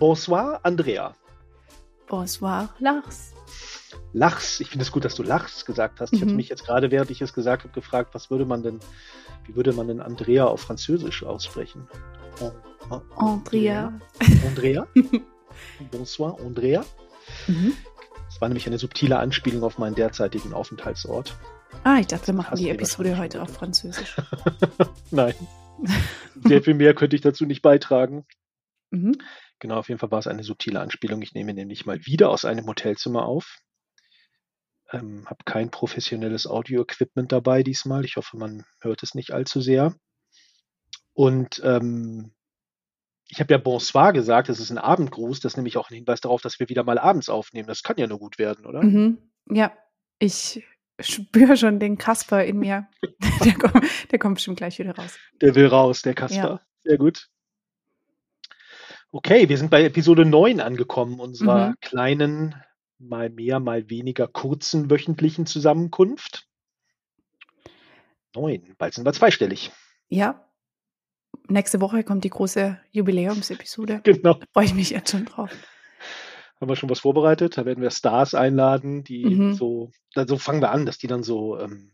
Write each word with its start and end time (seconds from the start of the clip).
Bonsoir, 0.00 0.60
Andrea. 0.62 1.14
Bonsoir, 2.08 2.70
Lars. 2.78 3.34
Lachs. 4.14 4.58
Ich 4.60 4.70
finde 4.70 4.82
es 4.84 4.90
gut, 4.92 5.04
dass 5.04 5.14
du 5.14 5.22
Lachs 5.22 5.66
gesagt 5.66 6.00
hast. 6.00 6.14
Ich 6.14 6.22
hatte 6.22 6.30
Mhm. 6.30 6.36
mich 6.36 6.48
jetzt 6.48 6.64
gerade, 6.64 6.90
während 6.90 7.10
ich 7.10 7.20
es 7.20 7.34
gesagt 7.34 7.64
habe, 7.64 7.72
gefragt, 7.74 8.14
was 8.14 8.30
würde 8.30 8.46
man 8.46 8.62
denn, 8.62 8.80
wie 9.44 9.54
würde 9.54 9.74
man 9.74 9.88
denn 9.88 10.00
Andrea 10.00 10.46
auf 10.46 10.62
Französisch 10.62 11.22
aussprechen? 11.22 11.86
En- 12.40 12.50
en- 12.90 13.02
Andrea. 13.14 13.92
Andrea? 14.48 14.86
Bonsoir, 15.92 16.38
Andrea. 16.40 16.82
Mhm. 17.46 17.74
Das 18.24 18.40
war 18.40 18.48
nämlich 18.48 18.66
eine 18.66 18.78
subtile 18.78 19.18
Anspielung 19.18 19.62
auf 19.64 19.76
meinen 19.76 19.96
derzeitigen 19.96 20.54
Aufenthaltsort. 20.54 21.36
Ah, 21.84 21.98
ich 22.00 22.06
dachte, 22.06 22.28
wir 22.28 22.34
machen 22.34 22.56
die 22.56 22.70
Episode 22.70 23.18
heute 23.18 23.42
auf 23.42 23.50
Französisch. 23.52 24.16
Nein. 25.10 25.34
Sehr 26.46 26.62
viel 26.62 26.72
mehr 26.74 26.94
könnte 26.94 27.16
ich 27.16 27.22
dazu 27.22 27.44
nicht 27.44 27.60
beitragen. 27.60 28.24
Mhm. 28.92 29.12
Genau, 29.60 29.76
auf 29.76 29.88
jeden 29.88 29.98
Fall 29.98 30.10
war 30.10 30.18
es 30.18 30.26
eine 30.26 30.42
subtile 30.42 30.80
Anspielung. 30.80 31.22
Ich 31.22 31.34
nehme 31.34 31.54
nämlich 31.54 31.86
mal 31.86 32.04
wieder 32.06 32.30
aus 32.30 32.44
einem 32.44 32.66
Hotelzimmer 32.66 33.26
auf. 33.26 33.58
Ähm, 34.90 35.24
habe 35.26 35.44
kein 35.44 35.70
professionelles 35.70 36.46
Audio-Equipment 36.46 37.30
dabei 37.30 37.62
diesmal. 37.62 38.04
Ich 38.04 38.16
hoffe, 38.16 38.36
man 38.36 38.64
hört 38.80 39.02
es 39.02 39.14
nicht 39.14 39.32
allzu 39.32 39.60
sehr. 39.60 39.94
Und 41.12 41.60
ähm, 41.64 42.32
ich 43.28 43.38
habe 43.38 43.52
ja 43.52 43.58
Bonsoir 43.58 44.12
gesagt, 44.12 44.48
das 44.48 44.58
ist 44.58 44.70
ein 44.70 44.78
Abendgruß. 44.78 45.40
Das 45.40 45.52
ist 45.52 45.56
nämlich 45.56 45.76
auch 45.76 45.90
ein 45.90 45.94
Hinweis 45.94 46.20
darauf, 46.20 46.40
dass 46.42 46.58
wir 46.58 46.68
wieder 46.68 46.82
mal 46.82 46.98
abends 46.98 47.28
aufnehmen. 47.28 47.68
Das 47.68 47.82
kann 47.82 47.98
ja 47.98 48.06
nur 48.06 48.18
gut 48.18 48.38
werden, 48.38 48.66
oder? 48.66 48.82
Mhm. 48.82 49.18
Ja, 49.48 49.72
ich 50.18 50.64
spüre 50.98 51.56
schon 51.56 51.78
den 51.78 51.98
Kasper 51.98 52.44
in 52.44 52.58
mir. 52.58 52.88
der, 53.44 53.54
kommt, 53.54 53.84
der 54.10 54.18
kommt 54.18 54.34
bestimmt 54.36 54.56
gleich 54.56 54.78
wieder 54.78 54.96
raus. 54.96 55.18
Der 55.40 55.54
will 55.54 55.66
raus, 55.66 56.02
der 56.02 56.14
Kasper. 56.14 56.62
Sehr 56.82 56.98
gut. 56.98 57.28
Okay, 59.12 59.48
wir 59.48 59.58
sind 59.58 59.70
bei 59.70 59.84
Episode 59.84 60.24
9 60.24 60.60
angekommen, 60.60 61.18
unserer 61.20 61.70
Mhm. 61.70 61.74
kleinen, 61.80 62.54
mal 62.98 63.28
mehr, 63.30 63.58
mal 63.58 63.90
weniger 63.90 64.28
kurzen 64.28 64.90
wöchentlichen 64.90 65.46
Zusammenkunft. 65.46 66.46
Neun, 68.34 68.74
bald 68.78 68.94
sind 68.94 69.04
wir 69.04 69.12
zweistellig. 69.12 69.72
Ja. 70.08 70.46
Nächste 71.48 71.80
Woche 71.80 72.04
kommt 72.04 72.22
die 72.22 72.30
große 72.30 72.78
Jubiläumsepisode. 72.92 74.00
Genau. 74.04 74.34
Da 74.34 74.46
freue 74.52 74.64
ich 74.66 74.74
mich 74.74 74.90
jetzt 74.90 75.10
schon 75.10 75.24
drauf. 75.24 75.50
Haben 76.60 76.68
wir 76.70 76.76
schon 76.76 76.90
was 76.90 77.00
vorbereitet? 77.00 77.56
Da 77.56 77.64
werden 77.64 77.82
wir 77.82 77.90
Stars 77.90 78.34
einladen, 78.34 79.02
die 79.02 79.24
Mhm. 79.24 79.54
so, 79.54 79.90
dann 80.14 80.28
so 80.28 80.36
fangen 80.36 80.60
wir 80.60 80.70
an, 80.70 80.86
dass 80.86 80.98
die 80.98 81.06
dann 81.08 81.22
so, 81.24 81.58
ähm, 81.58 81.90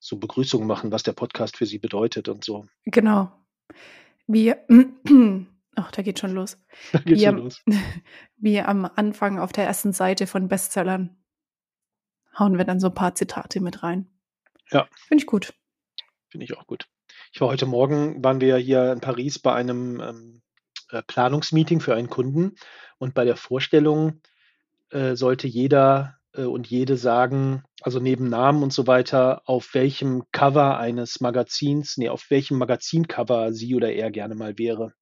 so 0.00 0.16
Begrüßungen 0.18 0.66
machen, 0.66 0.90
was 0.92 1.04
der 1.04 1.12
Podcast 1.12 1.56
für 1.56 1.64
sie 1.66 1.78
bedeutet 1.78 2.28
und 2.28 2.44
so. 2.44 2.66
Genau. 2.84 3.32
Wir, 4.26 4.58
ach, 5.74 5.90
da 5.92 6.02
geht 6.02 6.18
schon 6.18 6.32
los. 6.32 6.58
Da 6.92 6.98
geht's 7.00 7.20
Wir- 7.20 7.28
schon 7.30 7.38
los. 7.38 7.62
Wie 8.36 8.60
am 8.60 8.84
Anfang 8.84 9.38
auf 9.38 9.52
der 9.52 9.64
ersten 9.66 9.92
Seite 9.92 10.26
von 10.26 10.48
Bestsellern 10.48 11.16
hauen 12.38 12.56
wir 12.56 12.64
dann 12.64 12.80
so 12.80 12.88
ein 12.88 12.94
paar 12.94 13.14
Zitate 13.14 13.60
mit 13.60 13.82
rein. 13.82 14.10
Ja. 14.70 14.88
Finde 15.06 15.22
ich 15.22 15.26
gut. 15.26 15.52
Finde 16.28 16.44
ich 16.44 16.56
auch 16.56 16.66
gut. 16.66 16.88
Ich 17.32 17.40
war 17.40 17.48
heute 17.48 17.66
Morgen, 17.66 18.24
waren 18.24 18.40
wir 18.40 18.56
hier 18.56 18.92
in 18.92 19.00
Paris 19.00 19.38
bei 19.38 19.52
einem 19.54 20.00
ähm, 20.00 20.42
äh, 20.90 21.02
Planungsmeeting 21.02 21.80
für 21.80 21.94
einen 21.94 22.08
Kunden 22.08 22.54
und 22.98 23.14
bei 23.14 23.24
der 23.24 23.36
Vorstellung 23.36 24.20
äh, 24.90 25.14
sollte 25.14 25.46
jeder 25.46 26.16
äh, 26.34 26.44
und 26.44 26.66
jede 26.66 26.96
sagen, 26.96 27.64
also 27.82 28.00
neben 28.00 28.28
Namen 28.28 28.62
und 28.62 28.72
so 28.72 28.86
weiter, 28.86 29.42
auf 29.44 29.74
welchem 29.74 30.24
Cover 30.32 30.78
eines 30.78 31.20
Magazins, 31.20 31.96
nee, 31.98 32.08
auf 32.08 32.30
welchem 32.30 32.58
Magazincover 32.58 33.52
sie 33.52 33.74
oder 33.74 33.92
er 33.92 34.10
gerne 34.10 34.34
mal 34.34 34.56
wäre. 34.58 34.94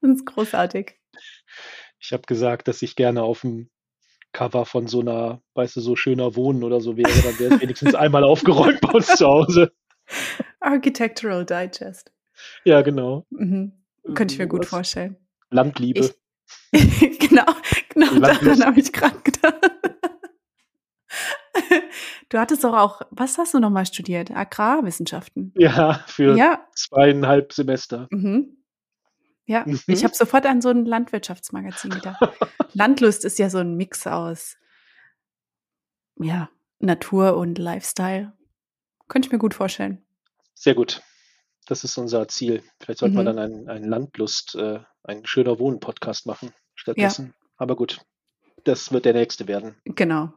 Das 0.00 0.10
ist 0.10 0.26
großartig. 0.26 0.98
Ich 1.98 2.12
habe 2.12 2.22
gesagt, 2.24 2.68
dass 2.68 2.82
ich 2.82 2.96
gerne 2.96 3.22
auf 3.22 3.40
dem 3.40 3.70
Cover 4.32 4.66
von 4.66 4.86
so 4.86 5.00
einer, 5.00 5.42
weißt 5.54 5.76
du, 5.76 5.80
so 5.80 5.96
schöner 5.96 6.36
Wohnen 6.36 6.62
oder 6.64 6.80
so 6.80 6.96
wäre, 6.96 7.10
dann 7.22 7.38
wäre 7.38 7.54
es 7.54 7.60
wenigstens 7.62 7.94
einmal 7.94 8.24
aufgeräumt 8.24 8.80
bei 8.80 8.90
uns 8.90 9.06
zu 9.06 9.26
Hause. 9.26 9.72
Architectural 10.60 11.46
Digest. 11.46 12.12
Ja, 12.64 12.82
genau. 12.82 13.26
Mhm. 13.30 13.72
Könnte 14.14 14.34
ich 14.34 14.38
mir 14.38 14.48
gut 14.48 14.62
Was? 14.62 14.68
vorstellen. 14.68 15.16
Landliebe. 15.50 16.14
Ich, 16.72 17.18
genau, 17.18 17.46
genau 17.88 18.12
Landlust. 18.12 18.60
daran 18.60 18.64
habe 18.66 18.80
ich 18.80 18.92
gerade 18.92 19.20
gedacht. 19.20 19.70
Du 22.28 22.38
hattest 22.38 22.64
doch 22.64 22.74
auch, 22.74 23.02
was 23.10 23.38
hast 23.38 23.54
du 23.54 23.60
nochmal 23.60 23.86
studiert? 23.86 24.30
Agrarwissenschaften. 24.30 25.52
Ja, 25.56 26.04
für 26.06 26.36
Ja, 26.36 26.66
zweieinhalb 26.74 27.52
Semester. 27.52 28.06
mhm. 28.10 28.56
Ja, 29.46 29.62
Mhm. 29.66 29.78
ich 29.88 30.04
habe 30.04 30.14
sofort 30.14 30.46
an 30.46 30.62
so 30.62 30.70
ein 30.70 30.86
Landwirtschaftsmagazin 30.86 31.90
gedacht. 31.90 32.18
Landlust 32.72 33.24
ist 33.26 33.38
ja 33.38 33.50
so 33.50 33.58
ein 33.58 33.76
Mix 33.76 34.06
aus 34.06 34.56
ja, 36.18 36.48
Natur 36.78 37.36
und 37.36 37.58
Lifestyle. 37.58 38.32
Könnte 39.08 39.26
ich 39.28 39.32
mir 39.32 39.38
gut 39.38 39.52
vorstellen. 39.54 40.02
Sehr 40.54 40.74
gut. 40.74 41.02
Das 41.66 41.84
ist 41.84 41.98
unser 41.98 42.26
Ziel. 42.28 42.62
Vielleicht 42.80 43.00
sollten 43.00 43.16
wir 43.16 43.22
Mhm. 43.22 43.26
dann 43.26 43.38
einen, 43.38 43.68
einen 43.68 43.84
Landlust, 43.88 44.54
äh, 44.54 44.80
einen 45.02 45.26
schöner 45.26 45.58
Wohnen-Podcast 45.58 46.26
machen 46.26 46.52
stattdessen. 46.74 47.34
Aber 47.56 47.76
gut, 47.76 48.00
das 48.64 48.92
wird 48.92 49.04
der 49.04 49.12
nächste 49.12 49.46
werden. 49.48 49.74
Genau. 49.84 50.32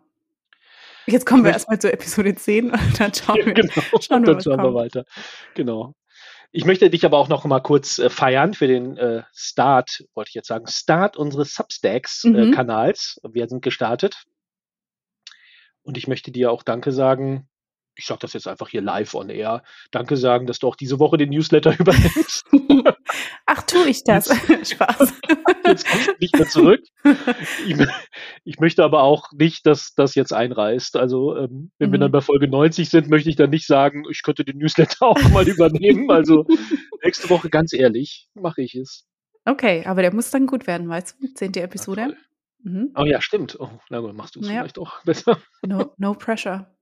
Jetzt 1.07 1.25
kommen 1.25 1.43
wir 1.43 1.51
erstmal 1.51 1.79
zur 1.79 1.93
Episode 1.93 2.35
10 2.35 2.71
und 2.71 2.99
dann 2.99 3.13
schauen 3.13 3.37
wir. 3.45 3.53
genau. 3.53 3.71
schauen 4.01 4.25
wir, 4.25 4.33
dann 4.33 4.41
schauen 4.41 4.61
wir 4.63 4.73
weiter. 4.73 5.05
Genau. 5.55 5.93
Ich 6.51 6.65
möchte 6.65 6.89
dich 6.89 7.05
aber 7.05 7.17
auch 7.17 7.27
noch 7.27 7.43
mal 7.45 7.59
kurz 7.59 7.99
äh, 7.99 8.09
feiern 8.09 8.53
für 8.53 8.67
den 8.67 8.97
äh, 8.97 9.23
Start, 9.33 10.03
wollte 10.13 10.29
ich 10.29 10.35
jetzt 10.35 10.47
sagen, 10.47 10.67
Start 10.67 11.17
unseres 11.17 11.49
Mhm. 11.49 11.63
Substacks-Kanals. 11.63 13.19
wir 13.23 13.47
sind 13.47 13.61
gestartet. 13.61 14.23
Und 15.81 15.97
ich 15.97 16.07
möchte 16.07 16.31
dir 16.31 16.51
auch 16.51 16.63
Danke 16.63 16.91
sagen. 16.91 17.47
Ich 17.97 18.05
sage 18.05 18.19
das 18.21 18.33
jetzt 18.33 18.47
einfach 18.47 18.69
hier 18.69 18.81
live 18.81 19.13
on 19.15 19.29
air. 19.29 19.63
Danke 19.91 20.17
sagen, 20.17 20.45
dass 20.47 20.59
du 20.59 20.67
auch 20.67 20.75
diese 20.75 20.99
Woche 20.99 21.17
den 21.17 21.29
Newsletter 21.29 21.73
übernimmst. 21.79 22.45
Ach, 23.45 23.63
tue 23.63 23.87
ich 23.89 24.03
das? 24.03 24.27
Spaß. 24.69 25.13
Jetzt 25.65 25.87
kommst 25.89 26.07
du 26.07 26.13
nicht 26.19 26.35
mehr 26.35 26.47
zurück. 26.47 26.81
Ich, 27.65 27.75
ich 28.43 28.59
möchte 28.59 28.83
aber 28.83 29.01
auch 29.03 29.31
nicht, 29.33 29.65
dass 29.65 29.93
das 29.95 30.15
jetzt 30.15 30.33
einreißt. 30.33 30.95
Also, 30.97 31.35
ähm, 31.37 31.71
wenn 31.79 31.91
wir 31.91 31.97
Mhm. 31.97 32.01
dann 32.01 32.11
bei 32.11 32.21
Folge 32.21 32.47
90 32.47 32.89
sind, 32.89 33.09
möchte 33.09 33.29
ich 33.29 33.35
dann 33.35 33.49
nicht 33.49 33.65
sagen, 33.67 34.03
ich 34.11 34.21
könnte 34.23 34.43
den 34.45 34.57
Newsletter 34.59 34.97
auch 35.07 35.21
mal 35.31 35.47
übernehmen. 35.47 36.11
Also, 36.11 36.45
nächste 37.03 37.29
Woche, 37.29 37.49
ganz 37.49 37.73
ehrlich, 37.73 38.27
mache 38.35 38.61
ich 38.61 38.75
es. 38.75 39.05
Okay, 39.45 39.83
aber 39.85 40.01
der 40.01 40.13
muss 40.13 40.29
dann 40.29 40.45
gut 40.45 40.67
werden, 40.67 40.89
weißt 40.89 41.17
du? 41.21 41.33
Zehnte 41.33 41.61
Episode. 41.61 42.15
Mhm. 42.63 42.91
Oh 42.95 43.05
ja, 43.05 43.21
stimmt. 43.21 43.55
Oh, 43.59 43.69
na 43.89 43.99
gut, 43.99 44.13
machst 44.13 44.35
du 44.35 44.41
es 44.41 44.47
Ja. 44.47 44.55
vielleicht 44.61 44.77
auch 44.79 45.01
besser. 45.03 45.39
No, 45.65 45.93
no 45.97 46.13
pressure. 46.13 46.75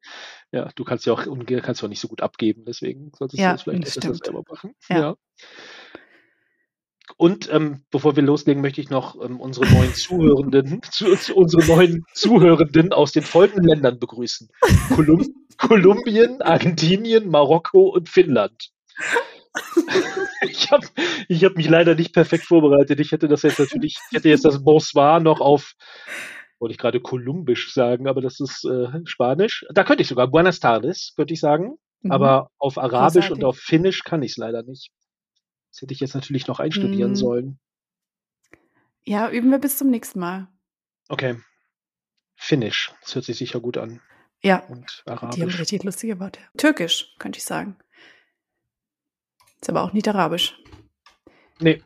Ja, 0.56 0.70
du 0.74 0.86
kannst 0.86 1.06
ja 1.06 1.12
auch, 1.12 1.26
kannst 1.62 1.82
ja 1.82 1.86
auch 1.86 1.90
nicht 1.90 2.00
so 2.00 2.08
gut 2.08 2.22
abgeben, 2.22 2.64
deswegen 2.66 3.12
solltest 3.14 3.42
Ja, 3.42 3.50
du 3.50 3.54
das 3.56 3.64
vielleicht 3.64 3.84
besser 3.84 4.14
selber 4.14 4.42
machen. 4.50 4.74
Ja. 4.88 5.18
Und 7.18 7.52
ähm, 7.52 7.84
bevor 7.92 8.16
wir 8.16 8.24
loslegen, 8.24 8.62
möchte 8.62 8.80
ich 8.80 8.90
noch 8.90 9.22
ähm, 9.22 9.42
unsere 9.42 9.70
neuen 9.70 9.94
Zuhörenden, 9.94 10.82
zu, 10.92 11.14
zu, 11.18 11.36
unsere 11.36 11.66
neuen 11.66 12.06
Zuhörenden 12.14 12.94
aus 12.94 13.12
den 13.12 13.24
folgenden 13.24 13.66
Ländern 13.66 14.00
begrüßen: 14.00 14.48
Kolum 14.96 15.28
Kolumbien, 15.58 16.42
Argentinien, 16.42 17.30
Marokko 17.30 17.90
und 17.90 18.08
Finnland. 18.08 18.70
Ich 20.42 20.70
habe 20.70 20.86
ich 21.28 21.44
hab 21.44 21.56
mich 21.56 21.68
leider 21.70 21.96
nicht 21.96 22.14
perfekt 22.14 22.44
vorbereitet. 22.46 23.00
Ich 23.00 23.12
hätte 23.12 23.28
das 23.28 23.42
jetzt 23.42 23.58
natürlich, 23.58 23.98
ich 24.12 24.18
hätte 24.18 24.30
jetzt 24.30 24.46
das 24.46 24.64
Bonsoir 24.64 25.20
noch 25.20 25.40
auf, 25.40 25.74
wollte 26.60 26.72
ich 26.74 26.78
gerade 26.78 27.00
kolumbisch 27.02 27.74
sagen, 27.74 28.08
aber 28.08 28.22
das 28.22 28.40
ist 28.40 28.64
äh, 28.66 28.88
Spanisch. 29.06 29.66
Da 29.74 29.84
könnte 29.84 30.02
ich 30.04 30.08
sogar 30.08 30.28
Buenas 30.28 30.60
tardes, 30.60 31.13
könnte 31.16 31.34
ich 31.34 31.40
sagen. 31.40 31.78
Mhm. 32.02 32.12
Aber 32.12 32.52
auf 32.57 32.78
Arabisch 32.78 33.30
und 33.31 33.44
auf 33.44 33.57
Finnisch 33.57 34.04
kann 34.04 34.24
ich 34.24 34.31
es 34.31 34.38
leider 34.38 34.63
nicht. 34.63 34.92
Das 35.72 35.81
hätte 35.81 35.94
ich 35.94 36.00
jetzt 36.00 36.16
natürlich 36.16 36.48
noch 36.48 36.60
einstudieren 36.60 37.12
Mhm. 37.12 37.16
sollen. 37.16 37.60
Ja, 39.04 39.30
üben 39.30 39.52
wir 39.52 39.60
bis 39.60 39.78
zum 39.78 39.90
nächsten 39.90 40.19
Mal. 40.19 40.48
Okay. 41.10 41.38
Finnisch, 42.36 42.92
das 43.01 43.16
hört 43.16 43.25
sich 43.25 43.38
sicher 43.38 43.60
gut 43.60 43.78
an. 43.78 44.01
Ja, 44.42 44.60
Und 44.68 45.04
die 45.08 45.12
haben 45.12 45.28
Arabisch. 45.30 45.60
richtig 45.60 45.84
lustige 45.84 46.19
Worte. 46.19 46.40
Türkisch, 46.58 47.16
könnte 47.19 47.38
ich 47.38 47.46
sagen. 47.46 47.78
Ist 49.62 49.69
aber 49.69 49.84
auch 49.84 49.94
nicht 49.94 50.08
Arabisch. 50.08 50.58
Nee. 51.60 51.81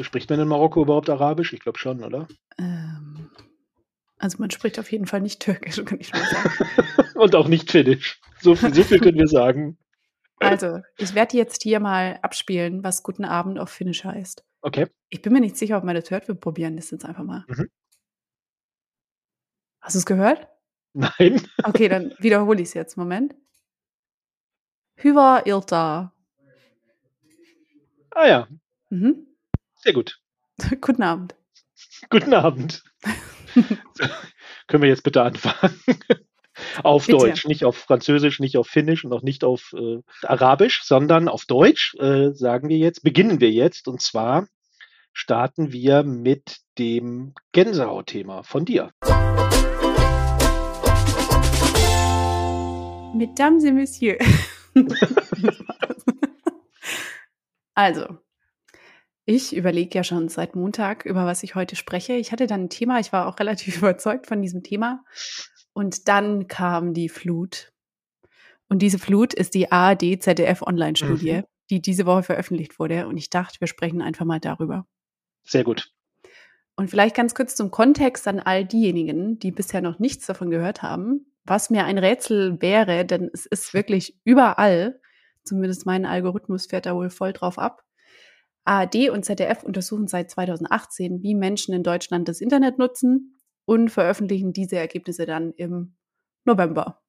Spricht 0.00 0.30
man 0.30 0.38
in 0.40 0.46
Marokko 0.48 0.82
überhaupt 0.82 1.10
Arabisch? 1.10 1.52
Ich 1.52 1.60
glaube 1.60 1.78
schon, 1.78 2.02
oder? 2.04 2.28
Ähm, 2.58 3.09
also 4.20 4.38
man 4.38 4.50
spricht 4.50 4.78
auf 4.78 4.92
jeden 4.92 5.06
Fall 5.06 5.20
nicht 5.20 5.40
Türkisch, 5.40 5.82
kann 5.84 5.98
ich 6.00 6.12
mal 6.12 6.24
sagen. 6.24 6.52
Und 7.14 7.34
auch 7.34 7.48
nicht 7.48 7.70
Finnisch. 7.70 8.20
So 8.40 8.54
viel, 8.54 8.72
so 8.74 8.82
viel 8.84 9.00
können 9.00 9.18
wir 9.18 9.28
sagen. 9.28 9.76
Also, 10.38 10.80
ich 10.96 11.14
werde 11.14 11.36
jetzt 11.36 11.62
hier 11.62 11.80
mal 11.80 12.18
abspielen, 12.22 12.82
was 12.82 13.02
Guten 13.02 13.26
Abend 13.26 13.58
auf 13.58 13.68
Finnisch 13.70 14.04
heißt. 14.04 14.42
Okay. 14.62 14.86
Ich 15.10 15.20
bin 15.20 15.32
mir 15.34 15.40
nicht 15.40 15.56
sicher, 15.56 15.76
ob 15.76 15.84
man 15.84 15.94
das 15.94 16.10
hört. 16.10 16.28
Wir 16.28 16.34
probieren 16.34 16.76
das 16.76 16.90
jetzt 16.90 17.04
einfach 17.04 17.24
mal. 17.24 17.44
Mhm. 17.48 17.68
Hast 19.82 19.94
du 19.96 19.98
es 19.98 20.06
gehört? 20.06 20.48
Nein. 20.94 21.42
Okay, 21.64 21.88
dann 21.88 22.14
wiederhole 22.18 22.60
ich 22.62 22.68
es 22.68 22.74
jetzt. 22.74 22.96
Moment. 22.96 23.34
Hyvää 25.02 25.42
iltaa. 25.46 26.12
Ah 28.16 28.26
ja, 28.26 28.48
Mhm. 28.90 29.26
sehr 29.76 29.92
gut. 29.92 30.20
Guten 30.80 31.02
Abend. 31.02 31.34
Guten 32.10 32.34
Abend. 32.34 32.82
So, 33.54 34.04
können 34.66 34.82
wir 34.82 34.90
jetzt 34.90 35.02
bitte 35.02 35.22
anfangen? 35.22 35.80
auf 36.82 37.06
Bitte. 37.06 37.18
Deutsch, 37.18 37.46
nicht 37.46 37.64
auf 37.64 37.76
Französisch, 37.76 38.40
nicht 38.40 38.56
auf 38.56 38.66
Finnisch 38.66 39.04
und 39.04 39.12
auch 39.12 39.22
nicht 39.22 39.44
auf 39.44 39.72
äh, 39.74 39.98
Arabisch, 40.22 40.82
sondern 40.84 41.28
auf 41.28 41.44
Deutsch 41.46 41.94
äh, 41.98 42.32
sagen 42.32 42.68
wir 42.68 42.78
jetzt, 42.78 43.02
beginnen 43.02 43.40
wir 43.40 43.50
jetzt. 43.50 43.88
Und 43.88 44.02
zwar 44.02 44.46
starten 45.12 45.72
wir 45.72 46.02
mit 46.02 46.58
dem 46.78 47.34
Gänsehautthema 47.52 48.42
von 48.42 48.64
dir. 48.64 48.92
Mesdames 53.14 53.64
et 53.64 53.74
Messieurs. 53.74 54.18
also, 57.74 58.18
ich 59.30 59.54
überlege 59.54 59.94
ja 59.96 60.02
schon 60.02 60.28
seit 60.28 60.56
Montag, 60.56 61.04
über 61.04 61.24
was 61.24 61.44
ich 61.44 61.54
heute 61.54 61.76
spreche. 61.76 62.14
Ich 62.14 62.32
hatte 62.32 62.48
dann 62.48 62.64
ein 62.64 62.68
Thema, 62.68 62.98
ich 62.98 63.12
war 63.12 63.28
auch 63.28 63.38
relativ 63.40 63.76
überzeugt 63.78 64.26
von 64.26 64.42
diesem 64.42 64.64
Thema. 64.64 65.04
Und 65.72 66.08
dann 66.08 66.48
kam 66.48 66.94
die 66.94 67.08
Flut. 67.08 67.72
Und 68.68 68.80
diese 68.82 68.98
Flut 68.98 69.32
ist 69.32 69.54
die 69.54 69.70
ARD-ZDF-Online-Studie, 69.70 71.32
Mhm. 71.32 71.44
die 71.70 71.80
diese 71.80 72.06
Woche 72.06 72.24
veröffentlicht 72.24 72.78
wurde. 72.80 73.06
Und 73.06 73.16
ich 73.18 73.30
dachte, 73.30 73.60
wir 73.60 73.68
sprechen 73.68 74.02
einfach 74.02 74.24
mal 74.26 74.40
darüber. 74.40 74.84
Sehr 75.44 75.62
gut. 75.62 75.92
Und 76.76 76.90
vielleicht 76.90 77.14
ganz 77.14 77.34
kurz 77.34 77.54
zum 77.54 77.70
Kontext 77.70 78.26
an 78.26 78.40
all 78.40 78.64
diejenigen, 78.64 79.38
die 79.38 79.52
bisher 79.52 79.80
noch 79.80 80.00
nichts 80.00 80.26
davon 80.26 80.50
gehört 80.50 80.82
haben, 80.82 81.26
was 81.44 81.70
mir 81.70 81.84
ein 81.84 81.98
Rätsel 81.98 82.60
wäre, 82.60 83.04
denn 83.04 83.30
es 83.32 83.46
ist 83.46 83.74
wirklich 83.74 84.18
überall, 84.24 85.00
zumindest 85.44 85.86
mein 85.86 86.04
Algorithmus 86.04 86.66
fährt 86.66 86.86
da 86.86 86.94
wohl 86.96 87.10
voll 87.10 87.32
drauf 87.32 87.58
ab. 87.58 87.84
ARD 88.64 89.10
und 89.10 89.24
ZDF 89.24 89.62
untersuchen 89.62 90.06
seit 90.06 90.30
2018, 90.30 91.22
wie 91.22 91.34
Menschen 91.34 91.74
in 91.74 91.82
Deutschland 91.82 92.28
das 92.28 92.40
Internet 92.40 92.78
nutzen 92.78 93.40
und 93.64 93.90
veröffentlichen 93.90 94.52
diese 94.52 94.76
Ergebnisse 94.76 95.26
dann 95.26 95.52
im 95.52 95.96
November. 96.44 97.02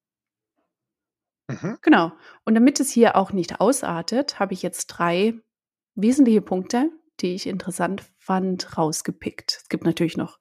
Mhm. 1.47 1.77
Genau. 1.81 2.11
Und 2.45 2.55
damit 2.55 2.79
es 2.79 2.91
hier 2.91 3.15
auch 3.15 3.33
nicht 3.33 3.59
ausartet, 3.59 4.39
habe 4.39 4.53
ich 4.53 4.61
jetzt 4.61 4.87
drei 4.87 5.33
wesentliche 5.95 6.41
Punkte, 6.41 6.89
die 7.19 7.35
ich 7.35 7.47
interessant 7.47 8.03
fand, 8.17 8.77
rausgepickt. 8.77 9.59
Es 9.61 9.69
gibt 9.69 9.85
natürlich 9.85 10.17
noch 10.17 10.39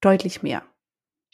deutlich 0.00 0.42
mehr. 0.42 0.62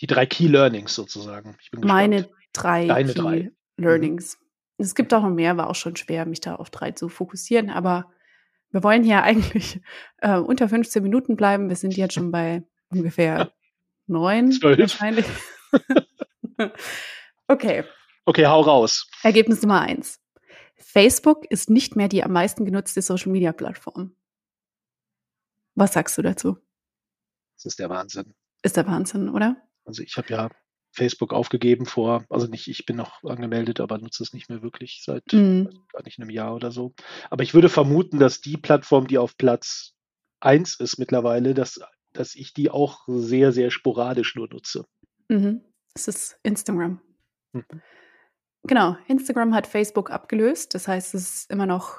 Die 0.00 0.06
drei 0.06 0.26
Key 0.26 0.48
Learnings 0.48 0.94
sozusagen. 0.94 1.56
Meine 1.72 2.28
drei 2.52 2.86
Deine 2.86 3.12
Key 3.12 3.20
drei. 3.20 3.52
Learnings. 3.76 4.38
Es 4.78 4.94
gibt 4.94 5.14
auch 5.14 5.22
noch 5.22 5.30
mehr, 5.30 5.56
war 5.56 5.70
auch 5.70 5.74
schon 5.74 5.94
schwer, 5.94 6.26
mich 6.26 6.40
da 6.40 6.56
auf 6.56 6.70
drei 6.70 6.92
zu 6.92 7.08
fokussieren, 7.08 7.70
aber 7.70 8.12
wir 8.74 8.82
wollen 8.82 9.04
hier 9.04 9.22
eigentlich 9.22 9.80
äh, 10.18 10.36
unter 10.36 10.68
15 10.68 11.02
Minuten 11.02 11.36
bleiben. 11.36 11.68
Wir 11.68 11.76
sind 11.76 11.96
jetzt 11.96 12.14
schon 12.14 12.30
bei 12.30 12.62
ungefähr 12.90 13.52
neun 14.06 14.50
wahrscheinlich. 14.62 15.26
okay, 17.48 17.84
Okay, 18.26 18.46
hau 18.46 18.62
raus. 18.62 19.06
Ergebnis 19.22 19.60
Nummer 19.60 19.82
eins. 19.82 20.18
Facebook 20.76 21.44
ist 21.50 21.68
nicht 21.68 21.94
mehr 21.94 22.08
die 22.08 22.24
am 22.24 22.32
meisten 22.32 22.64
genutzte 22.64 23.02
Social-Media-Plattform. 23.02 24.16
Was 25.74 25.92
sagst 25.92 26.16
du 26.16 26.22
dazu? 26.22 26.56
Das 27.56 27.66
ist 27.66 27.78
der 27.78 27.90
Wahnsinn. 27.90 28.34
Ist 28.62 28.76
der 28.76 28.86
Wahnsinn, 28.86 29.28
oder? 29.28 29.56
Also 29.84 30.02
ich 30.02 30.16
habe 30.16 30.28
ja 30.28 30.50
Facebook 30.94 31.32
aufgegeben 31.32 31.87
vor, 31.87 32.25
also 32.31 32.46
nicht, 32.46 32.69
ich 32.69 32.87
bin 32.87 32.96
noch 32.96 33.23
angemeldet, 33.25 33.81
aber 33.81 33.99
nutze 33.99 34.23
es 34.23 34.32
nicht 34.32 34.49
mehr 34.49 34.62
wirklich 34.62 35.02
seit 35.05 35.25
Mhm. 35.32 35.69
gar 35.93 36.02
nicht 36.05 36.19
einem 36.19 36.31
Jahr 36.31 36.55
oder 36.55 36.70
so. 36.70 36.94
Aber 37.31 37.43
ich 37.43 37.55
würde 37.55 37.69
vermuten, 37.69 38.19
dass 38.19 38.41
die 38.41 38.56
Plattform, 38.56 39.06
die 39.06 39.19
auf 39.19 39.37
Platz 39.37 39.94
eins 40.41 40.79
ist 40.79 40.99
mittlerweile, 40.99 41.55
dass, 41.55 41.81
dass 42.12 42.35
ich 42.35 42.52
die 42.55 42.70
auch 42.70 43.00
sehr, 43.06 43.52
sehr 43.52 43.70
sporadisch 43.70 44.35
nur 44.37 44.49
nutze. 44.49 44.85
Mhm. 45.29 45.62
Es 45.94 46.08
ist 46.08 46.38
Instagram. 46.43 47.00
Mhm. 47.52 47.64
Genau, 48.67 48.96
Instagram 49.08 49.55
hat 49.55 49.67
Facebook 49.67 50.11
abgelöst. 50.11 50.75
Das 50.75 50.88
heißt, 50.88 51.14
es 51.14 51.35
ist 51.35 51.50
immer 51.50 51.67
noch, 51.67 51.99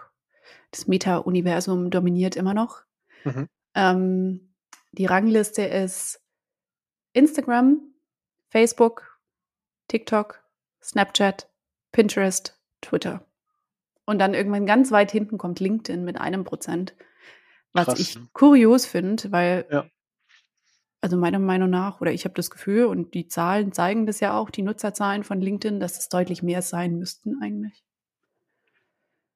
das 0.71 0.87
Meta-Universum 0.87 1.91
dominiert 1.91 2.35
immer 2.35 2.53
noch. 2.53 2.81
Mhm. 3.23 3.47
Ähm, 3.75 4.53
die 4.91 5.05
Rangliste 5.05 5.63
ist 5.63 6.21
Instagram, 7.13 7.94
Facebook, 8.49 9.19
TikTok, 9.87 10.43
Snapchat, 10.81 11.49
Pinterest, 11.91 12.59
Twitter. 12.81 13.25
Und 14.05 14.19
dann 14.19 14.33
irgendwann 14.33 14.65
ganz 14.65 14.91
weit 14.91 15.11
hinten 15.11 15.37
kommt 15.37 15.59
LinkedIn 15.59 16.03
mit 16.03 16.19
einem 16.19 16.43
Prozent. 16.43 16.95
Was 17.73 17.87
Krass, 17.87 17.99
ich 17.99 18.17
kurios 18.33 18.85
finde, 18.85 19.31
weil, 19.31 19.65
Ja. 19.69 19.89
also 21.01 21.17
meiner 21.17 21.39
Meinung 21.39 21.69
nach, 21.69 22.01
oder 22.01 22.11
ich 22.13 22.23
habe 22.23 22.35
das 22.35 22.49
Gefühl, 22.49 22.85
und 22.85 23.13
die 23.13 23.27
Zahlen 23.27 23.73
zeigen 23.73 24.05
das 24.05 24.19
ja 24.19 24.37
auch, 24.37 24.49
die 24.49 24.61
Nutzerzahlen 24.61 25.23
von 25.23 25.41
LinkedIn, 25.41 25.79
dass 25.79 25.97
es 25.97 26.09
deutlich 26.09 26.43
mehr 26.43 26.61
sein 26.61 26.97
müssten 26.97 27.41
eigentlich. 27.41 27.83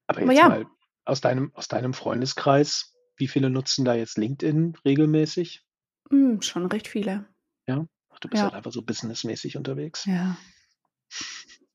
Aber 0.08 0.22
Aber 0.22 0.32
jetzt 0.32 0.42
ja. 0.42 0.50
mal 0.50 0.66
aus 1.06 1.22
deinem, 1.22 1.52
aus 1.56 1.68
deinem 1.68 1.94
Freundeskreis, 1.94 2.96
wie 3.18 3.28
viele 3.28 3.50
nutzen 3.50 3.86
da 3.86 3.96
jetzt 3.96 4.18
LinkedIn 4.18 4.78
regelmäßig? 4.86 5.66
Hm, 6.10 6.42
schon 6.42 6.66
recht 6.68 6.88
viele. 6.88 7.26
Ach, 7.68 7.86
du 8.19 8.27
bist 8.30 8.39
Ja. 8.39 8.45
halt 8.45 8.54
einfach 8.56 8.71
so 8.71 8.81
businessmäßig 8.81 9.57
unterwegs. 9.57 10.06
Ja. 10.06 10.38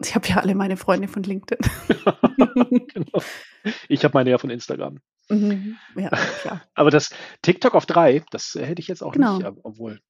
Ich 0.00 0.14
habe 0.14 0.26
ja 0.28 0.36
alle 0.38 0.54
meine 0.54 0.76
Freunde 0.76 1.08
von 1.08 1.22
LinkedIn. 1.22 1.58
genau. 2.94 3.22
Ich 3.88 4.04
habe 4.04 4.14
meine 4.14 4.30
ja 4.30 4.38
von 4.38 4.50
Instagram. 4.50 5.00
Mhm. 5.28 5.76
Ja, 5.96 6.10
klar. 6.10 6.62
Aber 6.74 6.90
das 6.90 7.10
TikTok 7.42 7.74
auf 7.74 7.86
drei, 7.86 8.22
das 8.30 8.54
hätte 8.54 8.80
ich 8.80 8.88
jetzt 8.88 9.02
auch 9.02 9.12
Genau. 9.12 9.36
nicht, 9.38 9.46
ob- 9.46 9.60
obwohl, 9.62 10.00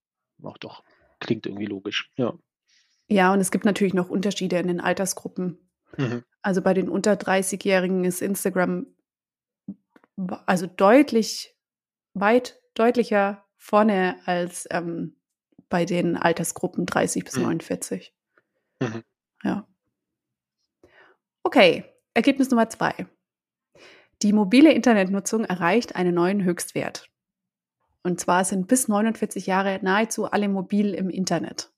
auch 0.43 0.57
doch, 0.57 0.83
klingt 1.19 1.45
irgendwie 1.45 1.65
logisch. 1.65 2.11
Ja. 2.17 2.33
Ja, 3.07 3.31
und 3.31 3.39
es 3.39 3.51
gibt 3.51 3.65
natürlich 3.65 3.93
noch 3.93 4.09
Unterschiede 4.09 4.57
in 4.57 4.67
den 4.67 4.81
Altersgruppen. 4.81 5.69
Mhm. 5.97 6.23
Also 6.41 6.61
bei 6.61 6.73
den 6.73 6.89
unter 6.89 7.13
30-Jährigen 7.13 8.03
ist 8.03 8.21
Instagram 8.21 8.87
also 10.45 10.65
deutlich, 10.67 11.55
weit 12.13 12.59
deutlicher 12.73 13.45
vorne 13.57 14.17
als 14.25 14.67
ähm, 14.71 15.17
bei 15.75 15.83
den 15.83 16.15
Altersgruppen 16.15 16.85
30 16.85 17.25
bis 17.25 17.35
Mhm. 17.35 17.43
49. 17.43 18.13
Mhm. 18.79 19.03
Ja. 19.43 19.67
Okay, 21.43 21.83
Ergebnis 22.13 22.49
Nummer 22.49 22.69
zwei. 22.69 23.07
Die 24.21 24.31
mobile 24.31 24.71
Internetnutzung 24.71 25.43
erreicht 25.43 25.97
einen 25.97 26.15
neuen 26.15 26.45
Höchstwert. 26.45 27.09
Und 28.03 28.21
zwar 28.21 28.45
sind 28.45 28.67
bis 28.69 28.87
49 28.87 29.47
Jahre 29.47 29.81
nahezu 29.81 30.31
alle 30.31 30.47
mobil 30.47 30.93
im 30.93 31.09
Internet. 31.09 31.73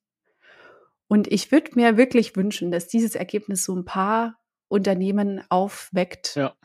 Und 1.07 1.27
ich 1.31 1.51
würde 1.51 1.71
mir 1.73 1.97
wirklich 1.97 2.35
wünschen, 2.35 2.69
dass 2.69 2.87
dieses 2.87 3.15
Ergebnis 3.15 3.63
so 3.65 3.75
ein 3.75 3.83
paar 3.85 4.39
Unternehmen 4.67 5.41
aufweckt 5.49 6.35
Ja. 6.35 6.55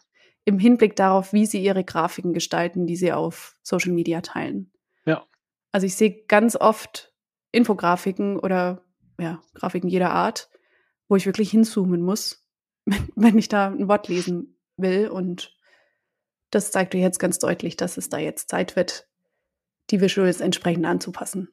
im 0.44 0.58
Hinblick 0.58 0.96
darauf, 0.96 1.32
wie 1.32 1.46
sie 1.46 1.62
ihre 1.64 1.82
Grafiken 1.82 2.34
gestalten, 2.34 2.86
die 2.86 2.96
sie 2.96 3.14
auf 3.14 3.56
Social 3.62 3.92
Media 3.92 4.20
teilen. 4.20 4.70
Ja. 5.06 5.24
Also 5.70 5.86
ich 5.86 5.96
sehe 5.96 6.24
ganz 6.26 6.56
oft 6.56 7.08
Infografiken 7.52 8.38
oder 8.38 8.84
ja, 9.18 9.40
Grafiken 9.54 9.88
jeder 9.88 10.10
Art, 10.10 10.50
wo 11.08 11.16
ich 11.16 11.26
wirklich 11.26 11.50
hinzoomen 11.50 12.02
muss, 12.02 12.44
wenn, 13.14 13.38
ich 13.38 13.48
da 13.48 13.68
ein 13.68 13.88
Wort 13.88 14.08
lesen 14.08 14.58
will. 14.76 15.08
Und 15.08 15.56
das 16.50 16.70
zeigt 16.70 16.94
dir 16.94 17.00
jetzt 17.00 17.18
ganz 17.18 17.38
deutlich, 17.38 17.76
dass 17.76 17.96
es 17.96 18.08
da 18.08 18.18
jetzt 18.18 18.48
Zeit 18.50 18.74
wird, 18.74 19.06
die 19.90 20.00
Visuals 20.00 20.40
entsprechend 20.40 20.86
anzupassen. 20.86 21.48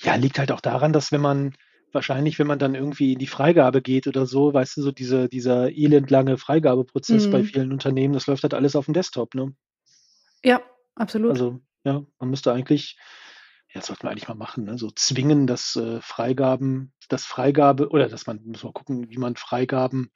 Ja, 0.00 0.14
liegt 0.14 0.38
halt 0.38 0.52
auch 0.52 0.60
daran, 0.60 0.92
dass 0.92 1.12
wenn 1.12 1.20
man 1.20 1.54
wahrscheinlich, 1.92 2.38
wenn 2.38 2.46
man 2.46 2.58
dann 2.58 2.74
irgendwie 2.74 3.14
in 3.14 3.18
die 3.18 3.26
Freigabe 3.26 3.82
geht 3.82 4.06
oder 4.06 4.26
so, 4.26 4.52
weißt 4.52 4.76
du, 4.76 4.82
so 4.82 4.92
diese, 4.92 5.28
dieser 5.28 5.70
elendlange 5.70 6.36
Freigabeprozess 6.36 7.30
bei 7.30 7.38
Mhm. 7.38 7.44
vielen 7.44 7.72
Unternehmen, 7.72 8.14
das 8.14 8.26
läuft 8.26 8.42
halt 8.42 8.54
alles 8.54 8.76
auf 8.76 8.84
dem 8.84 8.94
Desktop, 8.94 9.34
ne? 9.34 9.54
Ja, 10.44 10.60
absolut. 10.94 11.30
Also, 11.30 11.60
ja, 11.84 12.04
man 12.18 12.30
müsste 12.30 12.52
eigentlich, 12.52 12.98
ja, 13.68 13.80
das 13.80 13.86
sollte 13.86 14.04
man 14.06 14.12
eigentlich 14.12 14.28
mal 14.28 14.34
machen, 14.34 14.64
ne? 14.64 14.78
So 14.78 14.90
zwingen, 14.90 15.46
dass 15.46 15.76
äh, 15.76 16.00
Freigaben, 16.00 16.92
dass 17.08 17.24
Freigabe, 17.24 17.88
oder 17.90 18.08
dass 18.08 18.26
man, 18.26 18.40
muss 18.44 18.64
mal 18.64 18.72
gucken, 18.72 19.10
wie 19.10 19.18
man 19.18 19.36
Freigaben 19.36 20.10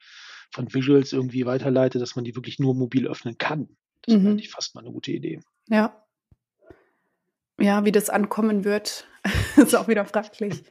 von 0.51 0.73
Visuals 0.73 1.13
irgendwie 1.13 1.45
weiterleitet, 1.45 2.01
dass 2.01 2.15
man 2.15 2.25
die 2.25 2.35
wirklich 2.35 2.59
nur 2.59 2.75
mobil 2.75 3.07
öffnen 3.07 3.37
kann. 3.37 3.75
Das 4.03 4.13
wäre 4.15 4.23
Mhm. 4.23 4.31
eigentlich 4.31 4.49
fast 4.49 4.75
mal 4.75 4.81
eine 4.81 4.91
gute 4.91 5.11
Idee. 5.11 5.39
Ja. 5.67 6.03
Ja, 7.59 7.85
wie 7.85 7.91
das 7.91 8.09
ankommen 8.09 8.63
wird, 8.65 9.07
ist 9.57 9.75
auch 9.75 9.87
wieder 9.87 10.05
fraglich. 10.05 10.63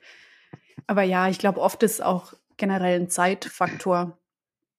Aber 0.87 1.03
ja, 1.03 1.29
ich 1.29 1.39
glaube, 1.39 1.61
oft 1.61 1.83
ist 1.83 2.03
auch 2.03 2.33
generell 2.57 3.01
ein 3.01 3.09
Zeitfaktor, 3.09 4.19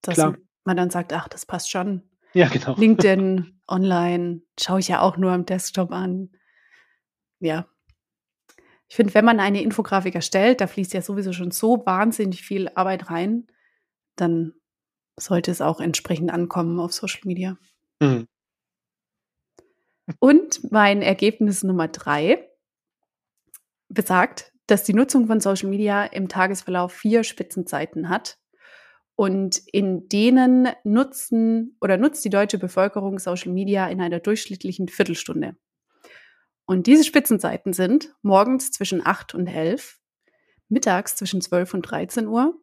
dass 0.02 0.16
Klar. 0.16 0.38
man 0.66 0.78
dann 0.78 0.90
sagt, 0.90 1.14
ach, 1.14 1.28
das 1.30 1.46
passt 1.46 1.72
schon. 1.72 2.04
Ja, 2.34 2.50
genau. 2.50 2.76
LinkedIn, 2.76 3.62
online, 3.68 4.42
schaue 4.60 4.80
ich 4.80 4.90
ja 4.90 5.02
auch 5.02 5.18
nur 5.18 5.32
am 5.32 5.46
Desktop 5.46 5.92
an. 5.92 6.32
Ja. 7.40 7.68
Ich 8.94 8.96
finde, 8.96 9.16
wenn 9.16 9.26
man 9.26 9.40
eine 9.40 9.64
Infografik 9.64 10.14
erstellt, 10.14 10.62
da 10.62 10.68
fließt 10.68 10.94
ja 10.94 11.02
sowieso 11.02 11.34
schon 11.34 11.50
so 11.50 11.84
wahnsinnig 11.84 12.44
viel 12.44 12.70
Arbeit 12.76 13.10
rein, 13.10 13.48
dann 14.16 14.54
sollte 15.20 15.50
es 15.50 15.62
auch 15.62 15.80
entsprechend 15.80 16.32
ankommen 16.32 16.80
auf 16.80 16.94
Social 16.94 17.22
Media. 17.26 17.58
Mhm. 18.00 18.28
Und 20.20 20.72
mein 20.72 21.02
Ergebnis 21.02 21.64
Nummer 21.64 21.88
drei 21.88 22.48
besagt, 23.90 24.54
dass 24.68 24.84
die 24.84 24.94
Nutzung 24.94 25.26
von 25.26 25.40
Social 25.40 25.70
Media 25.70 26.06
im 26.06 26.28
Tagesverlauf 26.28 26.94
vier 26.94 27.24
Spitzenzeiten 27.24 28.10
hat. 28.10 28.38
Und 29.16 29.60
in 29.72 30.08
denen 30.08 30.70
nutzen 30.84 31.78
oder 31.82 31.98
nutzt 31.98 32.24
die 32.26 32.30
deutsche 32.30 32.60
Bevölkerung 32.60 33.18
Social 33.18 33.54
Media 33.54 33.88
in 33.88 34.02
einer 34.02 34.20
durchschnittlichen 34.20 34.88
Viertelstunde. 34.88 35.56
Und 36.66 36.88
diese 36.88 37.04
Spitzenzeiten 37.04 37.74
sind 37.74 38.16
morgens 38.22 38.72
zwischen 38.72 39.06
8 39.06 39.36
und 39.36 39.48
11, 39.48 40.00
mittags 40.70 41.16
zwischen 41.16 41.42
12 41.42 41.74
und 41.74 41.82
13 41.84 42.28
Uhr 42.28 42.60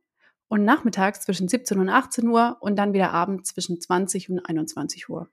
und 0.49 0.64
nachmittags 0.64 1.21
zwischen 1.21 1.49
17 1.49 1.78
und 1.78 1.88
18 1.88 2.26
Uhr 2.26 2.57
und 2.61 2.76
dann 2.76 2.92
wieder 2.92 3.12
abends 3.12 3.50
zwischen 3.50 3.80
20 3.80 4.30
und 4.30 4.40
21 4.40 5.09
Uhr. 5.09 5.28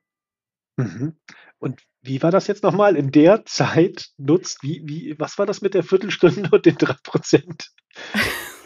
Mhm. 0.76 1.16
Und 1.58 1.82
wie 2.02 2.22
war 2.22 2.30
das 2.30 2.46
jetzt 2.46 2.62
nochmal? 2.62 2.96
In 2.96 3.10
der 3.10 3.44
Zeit 3.44 4.10
nutzt, 4.16 4.62
wie, 4.62 4.82
wie, 4.84 5.18
was 5.18 5.38
war 5.38 5.46
das 5.46 5.60
mit 5.60 5.74
der 5.74 5.82
Viertelstunde 5.82 6.48
und 6.52 6.64
den 6.64 6.76
3%? 6.76 7.68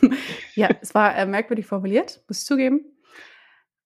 ja, 0.54 0.68
es 0.82 0.94
war 0.94 1.16
äh, 1.16 1.26
merkwürdig 1.26 1.66
formuliert, 1.66 2.22
muss 2.28 2.40
ich 2.40 2.46
zugeben. 2.46 2.84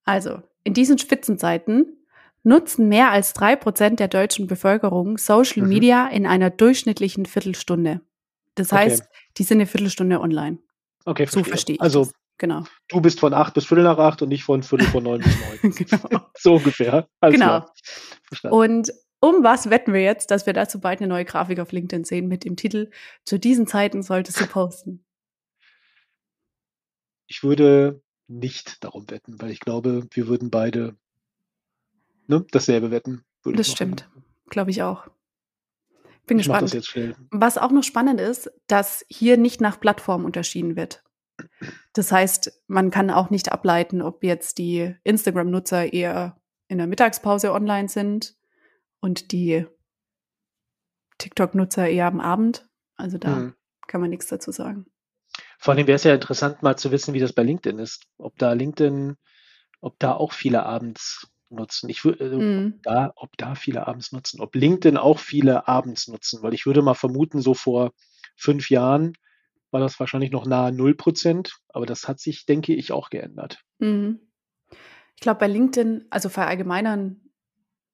Also, 0.05 0.43
in 0.65 0.75
diesen 0.75 0.99
Spitzenzeiten 0.99 2.05
nutzen 2.47 2.89
mehr 2.89 3.11
als 3.11 3.35
3% 3.35 3.97
der 3.97 4.09
deutschen 4.09 4.47
Bevölkerung 4.47 5.19
Social 5.19 5.63
Mhm. 5.65 5.69
Media 5.69 6.09
in 6.09 6.27
einer 6.27 6.49
durchschnittlichen 6.51 7.27
Viertelstunde. 7.27 8.01
Das 8.55 8.73
Okay. 8.73 8.83
heißt, 8.85 9.05
die 9.37 9.43
sind 9.43 9.59
eine 9.59 9.67
Viertelstunde 9.67 10.21
online. 10.21 10.59
Okay, 11.05 11.25
So 11.27 11.43
verstehe. 11.43 11.51
verstehe 11.51 11.75
ich 11.77 11.81
Also. 11.83 12.11
Genau. 12.39 12.65
du 12.89 13.01
bist 13.01 13.19
von 13.21 13.33
8 13.33 13.55
bis 13.55 13.65
Viertel 13.65 13.85
nach 13.85 13.97
8 13.99 14.21
und 14.21 14.31
ich 14.31 14.45
von 14.45 14.63
Viertel 14.63 14.87
vor 14.89 15.01
9 15.01 15.23
bis 15.23 15.37
9. 15.63 15.71
genau. 16.11 16.27
So 16.39 16.55
ungefähr. 16.57 17.09
Alles 17.21 17.41
Genau. 17.41 17.67
Und 18.55 18.93
um 19.21 19.43
was 19.43 19.71
wetten 19.71 19.95
wir 19.95 20.03
jetzt, 20.03 20.31
dass 20.31 20.45
wir 20.45 20.53
dazu 20.53 20.79
bald 20.79 21.01
eine 21.01 21.09
neue 21.09 21.25
Grafik 21.25 21.59
auf 21.61 21.73
LinkedIn 21.73 22.05
sehen 22.05 22.29
mit 22.29 22.45
dem 22.45 22.57
Titel 22.57 22.91
Zu 23.25 23.39
diesen 23.39 23.67
Zeiten 23.67 24.03
solltest 24.03 24.39
du 24.39 24.47
posten. 24.47 25.03
Ich 27.27 27.43
würde 27.43 28.03
nicht 28.29 28.85
darum 28.85 29.09
wetten, 29.11 29.41
weil 29.41 29.51
ich 29.51 29.61
glaube, 29.61 30.07
wir 30.13 30.29
würden 30.29 30.51
beide 30.51 30.95
ne, 32.27 32.45
dasselbe 32.51 32.91
wetten. 32.91 33.25
Das 33.45 33.71
stimmt. 33.71 34.09
Glaube 34.51 34.71
ich 34.71 34.83
auch. 34.83 35.07
Bin 36.27 36.39
Ich 36.39 36.47
gespannt. 36.47 36.75
jetzt 36.75 36.89
schnell. 36.89 37.15
Was 37.31 37.57
auch 37.59 37.71
noch 37.71 37.85
spannend 37.85 38.21
ist, 38.21 38.51
dass 38.67 39.05
hier 39.09 39.37
nicht 39.37 39.61
nach 39.61 39.79
Plattform 39.79 40.25
unterschieden 40.25 40.75
wird. 40.77 41.05
Das 41.93 42.11
heißt, 42.11 42.63
man 42.67 42.91
kann 42.91 43.11
auch 43.11 43.31
nicht 43.31 43.53
ableiten, 43.53 44.03
ob 44.03 44.25
jetzt 44.25 44.59
die 44.59 44.97
Instagram-Nutzer 45.05 45.93
eher 45.93 46.41
in 46.69 46.79
der 46.79 46.87
Mittagspause 46.89 47.53
online 47.53 47.89
sind 47.89 48.35
und 49.01 49.31
die 49.33 49.67
TikTok-Nutzer 51.19 51.89
eher 51.89 52.07
am 52.07 52.21
Abend. 52.21 52.69
Also 52.97 53.19
da 53.19 53.37
Hm. 53.37 53.55
kann 53.87 54.01
man 54.01 54.11
nichts 54.11 54.27
dazu 54.27 54.51
sagen. 54.51 54.87
Vor 55.59 55.75
allem 55.75 55.87
wäre 55.87 55.97
es 55.97 56.05
ja 56.05 56.15
interessant, 56.15 56.63
mal 56.63 56.77
zu 56.77 56.91
wissen, 56.91 57.15
wie 57.15 57.21
das 57.21 57.33
bei 57.33 57.43
LinkedIn 57.43 57.79
ist. 57.79 58.07
Ob 58.19 58.37
da 58.39 58.53
LinkedIn, 58.53 59.17
ob 59.81 59.99
da 59.99 60.13
auch 60.15 60.33
viele 60.33 60.65
abends 60.65 61.29
nutzen. 61.49 61.89
Ich 61.89 62.05
würde, 62.05 62.25
also, 62.25 62.41
Mhm. 62.41 62.81
da, 62.83 63.13
ob 63.17 63.37
da 63.37 63.55
viele 63.55 63.87
abends 63.87 64.13
nutzen. 64.13 64.41
Ob 64.41 64.55
LinkedIn 64.55 64.97
auch 64.97 65.19
viele 65.19 65.69
abends 65.69 66.09
nutzen. 66.09 66.43
Weil 66.43 66.55
ich 66.55 66.67
würde 66.67 66.83
mal 66.83 66.95
vermuten, 66.95 67.41
so 67.41 67.55
vor 67.55 67.93
fünf 68.37 68.71
Jahren 68.71 69.15
war 69.71 69.81
das 69.81 69.99
wahrscheinlich 70.01 70.31
noch 70.31 70.47
nahe 70.47 70.73
0%. 70.73 71.59
Aber 71.69 71.87
das 71.87 72.09
hat 72.09 72.21
sich, 72.21 72.47
denke 72.47 72.75
ich, 72.75 72.93
auch 72.93 73.11
geändert. 73.11 73.61
Mhm. 73.79 74.21
Ich 75.15 75.21
glaube, 75.21 75.41
bei 75.41 75.47
LinkedIn, 75.47 76.07
also 76.11 76.29
verallgemeinern, 76.29 77.21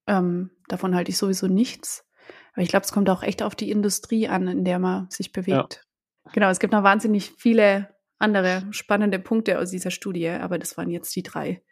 ähm, 0.07 0.51
davon 0.69 0.95
halte 0.95 1.11
ich 1.11 1.19
sowieso 1.19 1.47
nichts. 1.47 2.05
Aber 2.53 2.63
ich 2.63 2.69
glaube, 2.69 2.85
es 2.85 2.93
kommt 2.93 3.09
auch 3.09 3.23
echt 3.23 3.43
auf 3.43 3.55
die 3.55 3.71
Industrie 3.71 4.29
an, 4.29 4.49
in 4.49 4.65
der 4.65 4.79
man 4.79 5.09
sich 5.11 5.33
bewegt. 5.33 5.87
Genau, 6.33 6.51
es 6.51 6.59
gibt 6.59 6.73
noch 6.73 6.83
wahnsinnig 6.83 7.33
viele 7.37 7.95
andere 8.19 8.67
spannende 8.71 9.19
Punkte 9.19 9.59
aus 9.59 9.71
dieser 9.71 9.91
Studie, 9.91 10.29
aber 10.29 10.59
das 10.59 10.77
waren 10.77 10.91
jetzt 10.91 11.15
die 11.17 11.23
drei, 11.23 11.63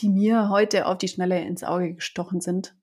die 0.00 0.08
mir 0.08 0.48
heute 0.48 0.86
auf 0.86 0.98
die 0.98 1.08
Schnelle 1.08 1.40
ins 1.44 1.62
Auge 1.64 1.94
gestochen 1.94 2.40
sind. 2.40 2.74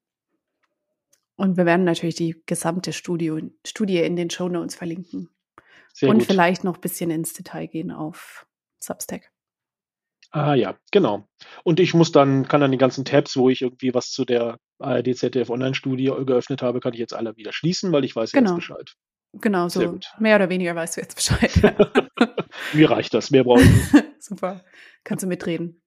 Und 1.36 1.58
wir 1.58 1.66
werden 1.66 1.84
natürlich 1.86 2.16
die 2.16 2.42
gesamte 2.46 2.94
Studie, 2.94 3.52
Studie 3.66 4.00
in 4.00 4.16
den 4.16 4.30
Show 4.30 4.50
Notes 4.50 4.76
verlinken. 4.76 5.30
Sehr 5.94 6.10
und 6.10 6.20
gut. 6.20 6.28
vielleicht 6.28 6.64
noch 6.64 6.76
ein 6.76 6.82
bisschen 6.82 7.12
ins 7.12 7.34
Detail 7.34 7.68
gehen 7.68 7.92
auf 7.92 8.46
Substack. 8.80 9.32
Ah 10.32 10.56
ja, 10.56 10.78
genau. 10.92 11.28
Und 11.64 11.80
ich 11.80 11.94
muss 11.94 12.12
dann, 12.12 12.48
kann 12.48 12.62
dann 12.62 12.72
die 12.72 12.78
ganzen 12.78 13.06
Tabs, 13.06 13.38
wo 13.38 13.50
ich 13.50 13.62
irgendwie 13.62 13.94
was 13.94 14.12
zu 14.12 14.26
der 14.26 14.58
ARD 14.80 15.16
ZDF 15.16 15.50
Online-Studie 15.50 16.12
geöffnet 16.26 16.62
habe, 16.62 16.80
kann 16.80 16.94
ich 16.94 17.00
jetzt 17.00 17.14
alle 17.14 17.36
wieder 17.38 17.54
schließen, 17.54 17.92
weil 17.92 18.04
ich 18.04 18.16
weiß 18.16 18.32
Genau. 18.32 18.52
jetzt 18.52 18.56
Bescheid. 18.58 18.94
Genau, 19.34 19.70
Sehr 19.70 19.88
so 19.88 19.92
gut. 19.94 20.08
mehr 20.20 20.36
oder 20.36 20.50
weniger 20.50 20.76
weißt 20.76 20.98
du 20.98 21.02
jetzt 21.02 21.16
Bescheid. 21.16 21.52
Mir 22.74 22.90
reicht 22.90 23.14
das, 23.14 23.32
mehr 23.32 23.44
brauche 23.44 23.62
ich 23.62 23.70
nicht. 23.70 24.06
Super. 24.20 24.64
Kannst 25.04 25.24
du 25.24 25.28
mitreden. 25.28 25.82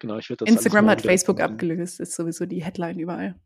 Genau, 0.00 0.18
ich 0.18 0.28
das 0.28 0.48
Instagram 0.48 0.88
hat 0.90 1.02
Facebook 1.02 1.38
machen. 1.38 1.52
abgelöst, 1.52 2.00
ist 2.00 2.14
sowieso 2.14 2.46
die 2.46 2.62
Headline 2.64 2.98
überall. 2.98 3.40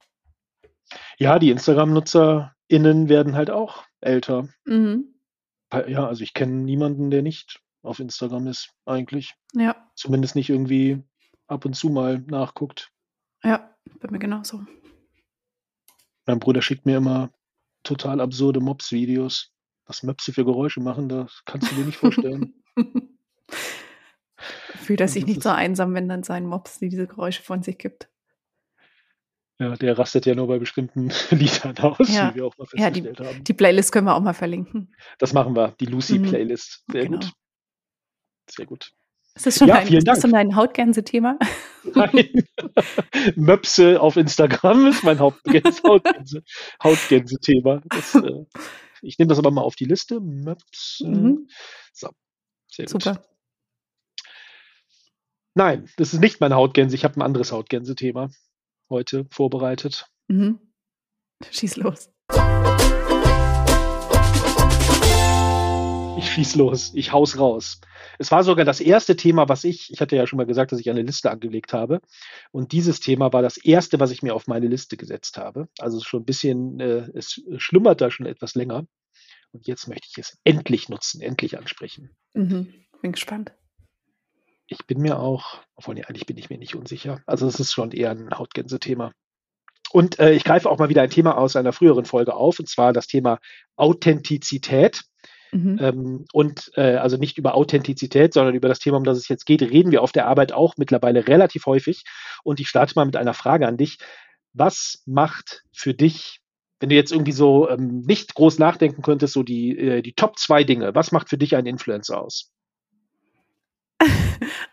Ja, 1.19 1.39
die 1.39 1.51
Instagram-NutzerInnen 1.51 3.09
werden 3.09 3.35
halt 3.35 3.51
auch 3.51 3.85
älter. 4.01 4.49
Mhm. 4.65 5.15
Ja, 5.87 6.07
also 6.07 6.23
ich 6.23 6.33
kenne 6.33 6.63
niemanden, 6.63 7.11
der 7.11 7.23
nicht 7.23 7.61
auf 7.83 7.99
Instagram 8.01 8.47
ist, 8.47 8.71
eigentlich. 8.87 9.35
Ja, 9.55 9.91
Zumindest 9.97 10.35
nicht 10.35 10.49
irgendwie 10.49 11.03
ab 11.47 11.65
und 11.65 11.75
zu 11.75 11.91
mal 11.91 12.21
nachguckt. 12.21 12.91
ja, 13.45 13.75
bei 14.01 14.11
mir 14.11 14.19
genauso. 14.19 14.65
Mein 16.27 16.41
Bruder 16.41 16.63
schickt 16.63 16.87
mir 16.87 16.97
immer 16.99 17.31
total 17.83 18.21
absurde 18.21 18.61
Mops-Videos. 18.61 19.51
Was 19.87 20.03
Möpse 20.03 20.33
für 20.33 20.45
Geräusche 20.45 20.81
machen, 20.81 21.09
das 21.09 21.43
kannst 21.47 21.71
du 21.71 21.77
dir 21.77 21.85
nicht 21.85 21.97
vorstellen. 21.99 22.55
Fühlt 24.77 25.01
er 25.01 25.09
sich 25.09 25.27
nicht 25.27 25.43
so 25.43 25.49
einsam, 25.51 25.95
wenn 25.95 26.09
dann 26.09 26.23
sein 26.23 26.47
Mops 26.47 26.79
die 26.79 26.89
diese 26.89 27.07
Geräusche 27.07 27.43
von 27.43 27.63
sich 27.63 27.79
gibt. 27.79 28.09
Ja, 29.61 29.75
der 29.75 29.99
rastet 29.99 30.25
ja 30.27 30.35
nur 30.37 30.47
bei 30.47 30.59
bestimmten 30.61 31.11
Liedern 31.31 31.77
aus, 31.79 32.09
Ja. 32.15 32.31
wie 32.31 32.37
wir 32.37 32.47
auch 32.47 32.57
mal 32.57 32.67
Ja, 32.75 32.91
die- 32.91 33.03
festgestellt 33.03 33.29
haben. 33.35 33.45
Die 33.45 33.53
Playlist 33.55 33.91
können 33.93 34.07
wir 34.07 34.15
auch 34.15 34.21
mal 34.23 34.35
verlinken. 34.35 34.95
Das 35.19 35.33
machen 35.33 35.57
wir, 35.57 35.75
die 35.81 35.87
Lucy-Playlist. 35.87 36.85
Sehr 36.91 37.05
Genau. 37.07 37.19
gut. 37.19 37.33
Sehr 38.51 38.67
gut. 38.67 38.93
Ist 39.35 39.47
das 39.47 39.57
schon, 39.59 39.69
Ja, 39.69 39.77
ein, 39.77 39.87
ist 39.93 40.23
schon 40.23 40.35
ein 40.35 40.57
Hautgänse-Thema? 40.57 41.39
Nein. 41.95 42.29
Möpse 43.37 44.01
auf 44.01 44.17
Instagram 44.17 44.87
ist 44.89 45.05
mein 45.05 45.19
Hautgänse, 45.21 46.43
Hautgänse-Thema. 46.83 47.83
Das, 47.89 48.15
äh, 48.17 48.45
ich 49.03 49.19
nehme 49.19 49.29
das 49.29 49.39
aber 49.39 49.51
mal 49.53 49.63
auf 49.63 49.77
die 49.77 49.85
Liste. 49.85 50.21
Möpse. 50.21 51.07
Mhm. 51.07 51.49
So, 51.93 52.09
sehr 52.69 52.87
gut. 52.87 53.05
Nein, 55.55 55.89
das 55.97 56.15
ist 56.15 56.21
nicht 56.21 56.41
meine 56.41 56.55
Hautgänse. 56.55 56.95
Ich 56.95 57.05
habe 57.05 57.17
ein 57.17 57.23
anderes 57.23 57.53
Hautgänse-Thema 57.53 58.31
heute 58.91 59.27
vorbereitet. 59.31 60.07
Mhm. 60.29 60.59
Schieß 61.51 61.77
los. 61.77 62.11
Ich 66.19 66.33
schieß 66.33 66.57
los, 66.57 66.93
ich 66.95 67.13
haus 67.13 67.39
raus. 67.39 67.81
Es 68.19 68.33
war 68.33 68.43
sogar 68.43 68.65
das 68.65 68.81
erste 68.81 69.15
Thema, 69.15 69.49
was 69.49 69.63
ich, 69.63 69.93
ich 69.93 70.01
hatte 70.01 70.17
ja 70.17 70.27
schon 70.27 70.37
mal 70.37 70.47
gesagt, 70.47 70.73
dass 70.73 70.81
ich 70.81 70.91
eine 70.91 71.03
Liste 71.03 71.31
angelegt 71.31 71.73
habe. 71.73 72.01
Und 72.51 72.73
dieses 72.73 72.99
Thema 72.99 73.33
war 73.33 73.41
das 73.41 73.57
erste, 73.57 74.01
was 74.01 74.11
ich 74.11 74.23
mir 74.23 74.35
auf 74.35 74.49
meine 74.49 74.67
Liste 74.67 74.97
gesetzt 74.97 75.39
habe. 75.39 75.69
Also 75.79 76.01
schon 76.01 76.23
ein 76.23 76.27
bisschen, 76.27 76.81
äh, 76.81 77.09
es 77.15 77.41
schlummert 77.59 78.01
da 78.01 78.11
schon 78.11 78.27
etwas 78.27 78.57
länger. 78.57 78.85
Und 79.53 79.67
jetzt 79.69 79.87
möchte 79.87 80.09
ich 80.11 80.19
es 80.19 80.39
endlich 80.43 80.89
nutzen, 80.89 81.21
endlich 81.21 81.57
ansprechen. 81.57 82.11
Mhm. 82.35 82.75
Bin 83.01 83.13
gespannt. 83.13 83.53
Ich 84.69 84.87
bin 84.87 85.01
mir 85.01 85.19
auch, 85.19 85.61
obwohl 85.77 85.95
nee, 85.95 86.05
eigentlich 86.05 86.27
bin 86.27 86.37
ich 86.37 86.51
mir 86.51 86.59
nicht 86.59 86.77
unsicher. 86.77 87.23
Also 87.27 87.47
es 87.47 87.59
ist 87.59 87.73
schon 87.73 87.91
eher 87.91 88.11
ein 88.11 88.31
Hautgänse-Thema. 88.31 89.13
Und 89.91 90.19
äh, 90.19 90.33
ich 90.33 90.45
greife 90.45 90.69
auch 90.69 90.79
mal 90.79 90.91
wieder 90.91 91.03
ein 91.03 91.11
Thema 91.11 91.39
aus 91.39 91.57
einer 91.57 91.73
früheren 91.73 92.05
Folge 92.05 92.35
auf, 92.35 92.59
und 92.59 92.69
zwar 92.69 92.93
das 92.93 93.07
Thema 93.07 93.39
Authentizität. 93.77 95.03
Mhm. 95.51 95.79
Ähm, 95.81 96.25
und 96.35 96.71
äh, 96.77 96.97
also 96.97 97.17
nicht 97.17 97.39
über 97.39 97.55
Authentizität, 97.55 98.35
sondern 98.35 98.55
über 98.55 98.69
das 98.69 98.81
Thema, 98.81 98.99
um 98.99 99.05
das 99.05 99.17
es 99.17 99.29
jetzt 99.29 99.47
geht, 99.47 99.63
reden 99.63 99.91
wir 99.91 100.03
auf 100.03 100.13
der 100.13 100.27
Arbeit 100.27 100.53
auch 100.53 100.75
mittlerweile 100.77 101.27
relativ 101.27 101.65
häufig. 101.65 102.05
Und 102.45 102.61
ich 102.61 102.69
starte 102.69 102.93
mal 102.97 103.07
mit 103.07 103.17
einer 103.17 103.33
Frage 103.33 103.67
an 103.67 103.79
dich. 103.79 103.99
Was 104.53 105.03
macht 105.07 105.65
für 105.73 105.95
dich, 105.95 106.41
wenn 106.81 106.91
du 106.91 106.95
jetzt 106.95 107.13
irgendwie 107.13 107.33
so 107.33 107.71
ähm, 107.71 108.03
nicht 108.03 108.35
groß 108.35 108.59
nachdenken 108.59 109.01
könntest, 109.01 109.33
so 109.33 109.43
die, 109.43 109.79
äh, 109.79 110.03
die 110.03 110.13
Top 110.13 110.39
zwei 110.39 110.65
Dinge, 110.65 110.95
was 110.95 111.13
macht 111.13 111.31
für 111.31 111.39
dich 111.39 111.57
einen 111.57 111.67
Influencer 111.67 112.21
aus? 112.21 112.53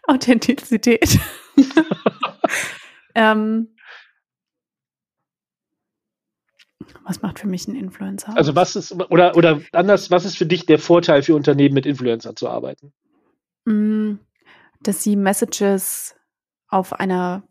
Authentizität. 0.08 1.20
ähm, 3.16 3.76
was 7.04 7.22
macht 7.22 7.40
für 7.40 7.48
mich 7.48 7.68
ein 7.68 7.76
Influencer? 7.76 8.36
Also 8.36 8.56
was 8.56 8.76
ist, 8.76 8.92
oder, 8.94 9.36
oder 9.36 9.62
anders, 9.72 10.12
was 10.12 10.26
ist 10.26 10.38
für 10.38 10.46
dich 10.46 10.66
der 10.66 10.80
Vorteil 10.80 11.24
für 11.24 11.36
Unternehmen, 11.36 11.76
mit 11.76 11.86
Influencern 11.86 12.36
zu 12.36 12.50
arbeiten? 12.50 12.94
Mm, 13.66 14.16
dass 14.82 15.04
sie 15.04 15.16
Messages 15.16 16.16
auf 16.68 16.94
einer 16.94 17.48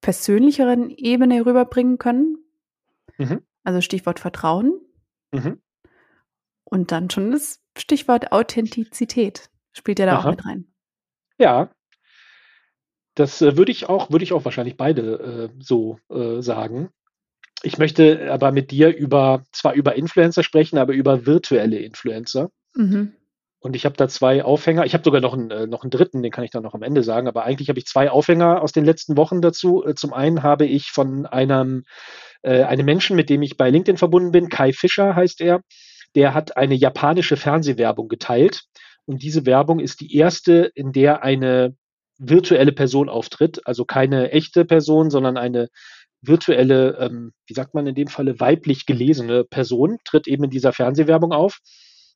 persönlicheren 0.00 0.90
Ebene 0.90 1.46
rüberbringen 1.46 1.98
können. 1.98 2.38
Mhm. 3.18 3.42
Also 3.64 3.80
Stichwort 3.80 4.20
Vertrauen. 4.20 4.80
Mhm. 5.32 5.60
Und 6.64 6.90
dann 6.92 7.10
schon 7.10 7.30
das 7.30 7.62
Stichwort 7.76 8.32
Authentizität 8.32 9.50
spielt 9.72 9.98
ja 9.98 10.06
da 10.06 10.18
Aha. 10.18 10.20
auch 10.20 10.30
mit 10.30 10.44
rein. 10.44 10.66
Ja. 11.38 11.70
Das 13.14 13.42
äh, 13.42 13.56
würde 13.56 13.72
ich 13.72 13.88
auch, 13.88 14.10
würde 14.10 14.24
ich 14.24 14.32
auch 14.32 14.44
wahrscheinlich 14.44 14.76
beide 14.76 15.50
äh, 15.52 15.62
so 15.62 15.98
äh, 16.10 16.40
sagen. 16.40 16.90
Ich 17.62 17.78
möchte 17.78 18.32
aber 18.32 18.50
mit 18.50 18.70
dir 18.70 18.94
über, 18.94 19.44
zwar 19.52 19.74
über 19.74 19.94
Influencer 19.94 20.42
sprechen, 20.42 20.78
aber 20.78 20.92
über 20.92 21.26
virtuelle 21.26 21.78
Influencer. 21.78 22.50
Mhm. 22.74 23.12
Und 23.60 23.76
ich 23.76 23.84
habe 23.84 23.96
da 23.96 24.08
zwei 24.08 24.42
Aufhänger. 24.42 24.84
Ich 24.84 24.94
habe 24.94 25.04
sogar 25.04 25.20
noch 25.20 25.34
einen, 25.34 25.50
äh, 25.52 25.66
noch 25.68 25.84
einen 25.84 25.90
dritten, 25.90 26.22
den 26.22 26.32
kann 26.32 26.42
ich 26.42 26.50
dann 26.50 26.64
noch 26.64 26.74
am 26.74 26.82
Ende 26.82 27.04
sagen. 27.04 27.28
Aber 27.28 27.44
eigentlich 27.44 27.68
habe 27.68 27.78
ich 27.78 27.86
zwei 27.86 28.10
Aufhänger 28.10 28.60
aus 28.60 28.72
den 28.72 28.84
letzten 28.84 29.16
Wochen 29.16 29.40
dazu. 29.40 29.84
Äh, 29.84 29.94
Zum 29.94 30.12
einen 30.12 30.42
habe 30.42 30.66
ich 30.66 30.90
von 30.90 31.26
einem, 31.26 31.84
äh, 32.42 32.64
einem 32.64 32.84
Menschen, 32.84 33.14
mit 33.14 33.30
dem 33.30 33.42
ich 33.42 33.56
bei 33.56 33.70
LinkedIn 33.70 33.98
verbunden 33.98 34.32
bin, 34.32 34.48
Kai 34.48 34.72
Fischer 34.72 35.14
heißt 35.14 35.40
er, 35.40 35.60
der 36.16 36.34
hat 36.34 36.56
eine 36.56 36.74
japanische 36.74 37.36
Fernsehwerbung 37.36 38.08
geteilt. 38.08 38.64
Und 39.06 39.22
diese 39.22 39.46
Werbung 39.46 39.78
ist 39.78 40.00
die 40.00 40.16
erste, 40.16 40.72
in 40.74 40.92
der 40.92 41.22
eine 41.22 41.76
virtuelle 42.22 42.72
Person 42.72 43.08
auftritt. 43.08 43.66
Also 43.66 43.84
keine 43.84 44.32
echte 44.32 44.64
Person, 44.64 45.10
sondern 45.10 45.36
eine 45.36 45.68
virtuelle, 46.20 46.96
ähm, 46.98 47.32
wie 47.46 47.54
sagt 47.54 47.74
man 47.74 47.86
in 47.86 47.94
dem 47.94 48.08
Falle, 48.08 48.38
weiblich 48.40 48.86
gelesene 48.86 49.44
Person 49.44 49.98
tritt 50.04 50.28
eben 50.28 50.44
in 50.44 50.50
dieser 50.50 50.72
Fernsehwerbung 50.72 51.32
auf. 51.32 51.58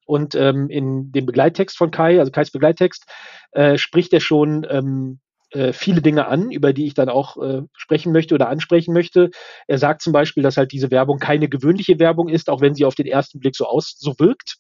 Und 0.06 0.36
ähm, 0.36 0.70
in 0.70 1.10
dem 1.10 1.26
Begleittext 1.26 1.76
von 1.76 1.90
Kai, 1.90 2.20
also 2.20 2.30
Kais 2.30 2.52
Begleittext, 2.52 3.04
äh, 3.50 3.76
spricht 3.76 4.12
er 4.12 4.20
schon 4.20 4.64
ähm, 4.70 5.18
äh, 5.50 5.72
viele 5.72 6.00
Dinge 6.00 6.28
an, 6.28 6.52
über 6.52 6.72
die 6.72 6.86
ich 6.86 6.94
dann 6.94 7.08
auch 7.08 7.36
äh, 7.42 7.62
sprechen 7.76 8.12
möchte 8.12 8.34
oder 8.34 8.48
ansprechen 8.48 8.94
möchte. 8.94 9.30
Er 9.66 9.78
sagt 9.78 10.02
zum 10.02 10.12
Beispiel, 10.12 10.44
dass 10.44 10.56
halt 10.56 10.70
diese 10.70 10.92
Werbung 10.92 11.18
keine 11.18 11.48
gewöhnliche 11.48 11.98
Werbung 11.98 12.28
ist, 12.28 12.48
auch 12.48 12.60
wenn 12.60 12.75
sie 12.75 12.84
auf 12.84 12.94
den 12.94 13.06
ersten 13.06 13.40
Blick 13.40 13.56
so 13.56 13.66
aus 13.66 13.96
so 13.98 14.14
wirkt. 14.18 14.58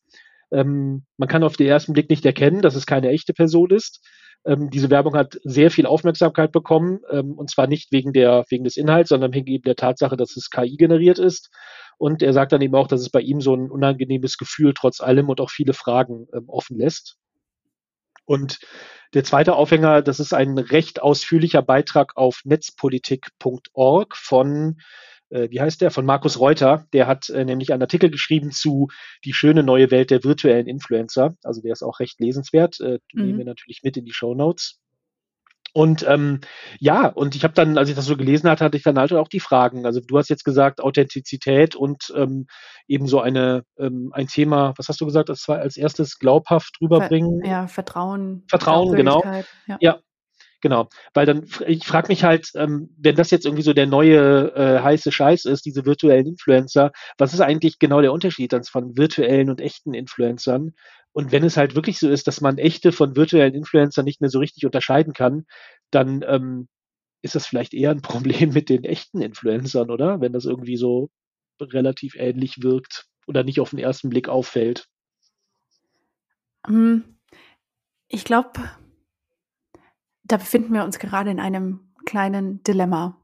Ähm, 0.52 1.04
man 1.16 1.28
kann 1.28 1.44
auf 1.44 1.56
den 1.56 1.66
ersten 1.66 1.92
Blick 1.92 2.10
nicht 2.10 2.24
erkennen, 2.24 2.62
dass 2.62 2.74
es 2.74 2.86
keine 2.86 3.10
echte 3.10 3.32
Person 3.32 3.70
ist. 3.70 4.00
Ähm, 4.46 4.70
diese 4.70 4.90
Werbung 4.90 5.16
hat 5.16 5.40
sehr 5.42 5.70
viel 5.70 5.86
Aufmerksamkeit 5.86 6.52
bekommen, 6.52 7.00
ähm, 7.10 7.32
und 7.32 7.50
zwar 7.50 7.66
nicht 7.66 7.90
wegen 7.92 8.12
der 8.12 8.44
wegen 8.48 8.64
des 8.64 8.76
Inhalts, 8.76 9.08
sondern 9.08 9.34
wegen 9.34 9.48
eben 9.48 9.64
der 9.64 9.76
Tatsache, 9.76 10.16
dass 10.16 10.36
es 10.36 10.50
KI 10.50 10.76
generiert 10.76 11.18
ist. 11.18 11.50
Und 11.98 12.22
er 12.22 12.32
sagt 12.32 12.52
dann 12.52 12.62
eben 12.62 12.74
auch, 12.74 12.88
dass 12.88 13.00
es 13.00 13.10
bei 13.10 13.20
ihm 13.20 13.40
so 13.40 13.54
ein 13.54 13.70
unangenehmes 13.70 14.38
Gefühl 14.38 14.72
trotz 14.74 15.00
allem 15.00 15.28
und 15.28 15.40
auch 15.40 15.50
viele 15.50 15.72
Fragen 15.72 16.28
ähm, 16.32 16.48
offen 16.48 16.78
lässt. 16.78 17.16
Und 18.24 18.58
der 19.14 19.24
zweite 19.24 19.54
Aufhänger, 19.54 20.02
das 20.02 20.20
ist 20.20 20.34
ein 20.34 20.58
recht 20.58 21.00
ausführlicher 21.00 21.62
Beitrag 21.62 22.16
auf 22.16 22.40
netzpolitik.org 22.44 24.16
von, 24.16 24.80
äh, 25.30 25.48
wie 25.50 25.60
heißt 25.60 25.80
der, 25.80 25.90
von 25.90 26.04
Markus 26.04 26.38
Reuter. 26.38 26.86
Der 26.92 27.06
hat 27.06 27.28
äh, 27.30 27.44
nämlich 27.44 27.72
einen 27.72 27.82
Artikel 27.82 28.10
geschrieben 28.10 28.50
zu 28.50 28.88
die 29.24 29.32
schöne 29.32 29.62
neue 29.62 29.90
Welt 29.90 30.10
der 30.10 30.24
virtuellen 30.24 30.66
Influencer. 30.66 31.34
Also 31.42 31.60
der 31.60 31.72
ist 31.72 31.82
auch 31.82 32.00
recht 32.00 32.20
lesenswert. 32.20 32.80
Äh, 32.80 32.98
Mhm. 33.12 33.26
Nehmen 33.26 33.38
wir 33.38 33.44
natürlich 33.44 33.80
mit 33.82 33.96
in 33.96 34.04
die 34.04 34.12
Show 34.12 34.34
Notes. 34.34 34.78
Und 35.72 36.06
ähm, 36.08 36.40
ja, 36.78 37.06
und 37.08 37.34
ich 37.34 37.44
habe 37.44 37.52
dann, 37.52 37.76
als 37.76 37.90
ich 37.90 37.94
das 37.94 38.06
so 38.06 38.16
gelesen 38.16 38.48
hatte, 38.48 38.64
hatte 38.64 38.78
ich 38.78 38.82
dann 38.82 38.98
halt 38.98 39.12
auch 39.12 39.28
die 39.28 39.40
Fragen. 39.40 39.84
Also 39.84 40.00
du 40.00 40.16
hast 40.16 40.30
jetzt 40.30 40.44
gesagt 40.44 40.80
Authentizität 40.80 41.76
und 41.76 42.14
ähm, 42.16 42.46
eben 42.88 43.06
so 43.06 43.20
eine 43.20 43.62
ähm, 43.78 44.10
ein 44.14 44.26
Thema. 44.26 44.72
Was 44.78 44.88
hast 44.88 45.02
du 45.02 45.04
gesagt? 45.04 45.28
War 45.28 45.58
als 45.58 45.76
erstes 45.76 46.18
glaubhaft 46.18 46.78
rüberbringen. 46.80 47.44
Ja, 47.44 47.66
Vertrauen. 47.66 48.44
Vertrauen, 48.48 48.96
genau. 48.96 49.22
Ja. 49.66 49.76
Ja, 49.80 49.98
genau. 50.60 50.88
Weil 51.14 51.26
dann, 51.26 51.46
ich 51.66 51.86
frage 51.86 52.08
mich 52.08 52.24
halt, 52.24 52.50
ähm, 52.54 52.90
wenn 52.98 53.16
das 53.16 53.30
jetzt 53.30 53.46
irgendwie 53.46 53.62
so 53.62 53.72
der 53.72 53.86
neue 53.86 54.52
äh, 54.54 54.80
heiße 54.80 55.12
Scheiß 55.12 55.44
ist, 55.46 55.64
diese 55.64 55.84
virtuellen 55.84 56.26
Influencer, 56.26 56.92
was 57.18 57.34
ist 57.34 57.40
eigentlich 57.40 57.78
genau 57.78 58.00
der 58.00 58.12
Unterschied 58.12 58.52
dann 58.52 58.64
von 58.64 58.96
virtuellen 58.96 59.50
und 59.50 59.60
echten 59.60 59.94
Influencern? 59.94 60.72
Und 61.12 61.32
wenn 61.32 61.44
es 61.44 61.56
halt 61.56 61.74
wirklich 61.74 61.98
so 61.98 62.10
ist, 62.10 62.26
dass 62.26 62.40
man 62.40 62.58
echte 62.58 62.92
von 62.92 63.16
virtuellen 63.16 63.54
Influencern 63.54 64.04
nicht 64.04 64.20
mehr 64.20 64.30
so 64.30 64.38
richtig 64.38 64.66
unterscheiden 64.66 65.14
kann, 65.14 65.46
dann 65.90 66.22
ähm, 66.26 66.68
ist 67.22 67.34
das 67.34 67.46
vielleicht 67.46 67.74
eher 67.74 67.90
ein 67.90 68.02
Problem 68.02 68.50
mit 68.50 68.68
den 68.68 68.84
echten 68.84 69.22
Influencern, 69.22 69.90
oder? 69.90 70.20
Wenn 70.20 70.32
das 70.32 70.44
irgendwie 70.44 70.76
so 70.76 71.10
relativ 71.60 72.16
ähnlich 72.16 72.62
wirkt 72.62 73.06
oder 73.26 73.44
nicht 73.44 73.60
auf 73.60 73.70
den 73.70 73.78
ersten 73.78 74.10
Blick 74.10 74.28
auffällt. 74.28 74.88
Hm, 76.66 77.04
Ich 78.08 78.24
glaube, 78.24 78.60
da 80.26 80.36
befinden 80.36 80.72
wir 80.74 80.84
uns 80.84 80.98
gerade 80.98 81.30
in 81.30 81.40
einem 81.40 81.80
kleinen 82.04 82.62
Dilemma. 82.62 83.20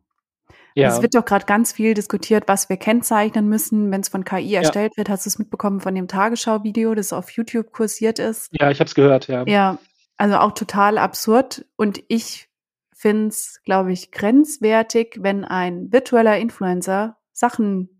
Ja, 0.74 0.88
Es 0.88 1.02
wird 1.02 1.14
doch 1.14 1.24
gerade 1.24 1.44
ganz 1.44 1.72
viel 1.72 1.92
diskutiert, 1.92 2.44
was 2.46 2.68
wir 2.68 2.78
kennzeichnen 2.78 3.46
müssen, 3.48 3.90
wenn 3.90 4.00
es 4.00 4.08
von 4.08 4.24
KI 4.24 4.54
erstellt 4.54 4.96
wird. 4.96 5.10
Hast 5.10 5.26
du 5.26 5.28
es 5.28 5.38
mitbekommen 5.38 5.80
von 5.80 5.94
dem 5.94 6.08
Tagesschau-Video, 6.08 6.94
das 6.94 7.12
auf 7.12 7.30
YouTube 7.30 7.72
kursiert 7.72 8.18
ist? 8.18 8.48
ja, 8.58 8.70
ich 8.70 8.80
habe 8.80 8.88
es 8.88 8.94
gehört, 8.94 9.28
ja. 9.28 9.44
Ja, 9.46 9.78
also 10.16 10.36
auch 10.36 10.52
total 10.52 10.96
absurd. 10.96 11.66
Und 11.76 12.02
ich 12.08 12.48
finde 12.94 13.28
es, 13.28 13.60
glaube 13.64 13.92
ich, 13.92 14.12
grenzwertig, 14.12 15.18
wenn 15.20 15.44
ein 15.44 15.92
virtueller 15.92 16.38
Influencer 16.38 17.18
Sachen 17.32 17.98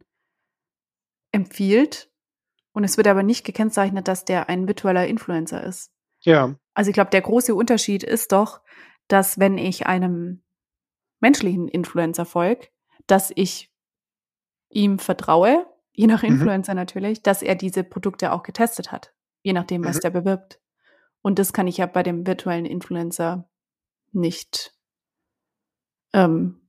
empfiehlt 1.30 2.10
und 2.72 2.84
es 2.84 2.96
wird 2.96 3.06
aber 3.06 3.22
nicht 3.22 3.44
gekennzeichnet, 3.44 4.08
dass 4.08 4.24
der 4.24 4.48
ein 4.48 4.66
virtueller 4.66 5.06
Influencer 5.06 5.62
ist. 5.64 5.90
Ja, 6.20 6.54
Also 6.74 6.90
ich 6.90 6.94
glaube, 6.94 7.10
der 7.10 7.20
große 7.20 7.54
Unterschied 7.54 8.02
ist 8.04 8.32
doch, 8.32 8.60
dass 9.08 9.38
wenn 9.38 9.58
ich 9.58 9.86
einem 9.86 10.42
menschlichen 11.20 11.68
Influencer 11.68 12.24
folge, 12.24 12.68
dass 13.06 13.32
ich 13.34 13.70
ihm 14.70 14.98
vertraue, 14.98 15.66
je 15.92 16.06
nach 16.06 16.22
Mhm. 16.22 16.30
Influencer 16.30 16.74
natürlich, 16.74 17.22
dass 17.22 17.42
er 17.42 17.54
diese 17.54 17.84
Produkte 17.84 18.32
auch 18.32 18.42
getestet 18.42 18.90
hat, 18.92 19.14
je 19.42 19.52
nachdem, 19.52 19.84
was 19.84 19.96
Mhm. 19.96 20.00
der 20.00 20.10
bewirbt. 20.10 20.60
Und 21.22 21.38
das 21.38 21.52
kann 21.52 21.66
ich 21.68 21.76
ja 21.78 21.86
bei 21.86 22.02
dem 22.02 22.26
virtuellen 22.26 22.66
Influencer 22.66 23.48
nicht 24.12 24.74
ähm, 26.14 26.60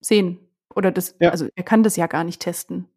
sehen. 0.00 0.38
Oder 0.74 0.90
das, 0.90 1.16
Ja. 1.20 1.30
also 1.30 1.48
er 1.54 1.64
kann 1.64 1.82
das 1.82 1.96
ja 1.96 2.06
gar 2.06 2.24
nicht 2.24 2.40
testen. 2.42 2.88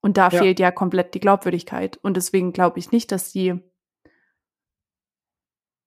Und 0.00 0.16
da 0.16 0.28
Ja. 0.28 0.40
fehlt 0.40 0.60
ja 0.60 0.70
komplett 0.70 1.14
die 1.14 1.20
Glaubwürdigkeit. 1.20 1.96
Und 1.98 2.16
deswegen 2.16 2.52
glaube 2.52 2.78
ich 2.78 2.92
nicht, 2.92 3.10
dass 3.12 3.32
die 3.32 3.60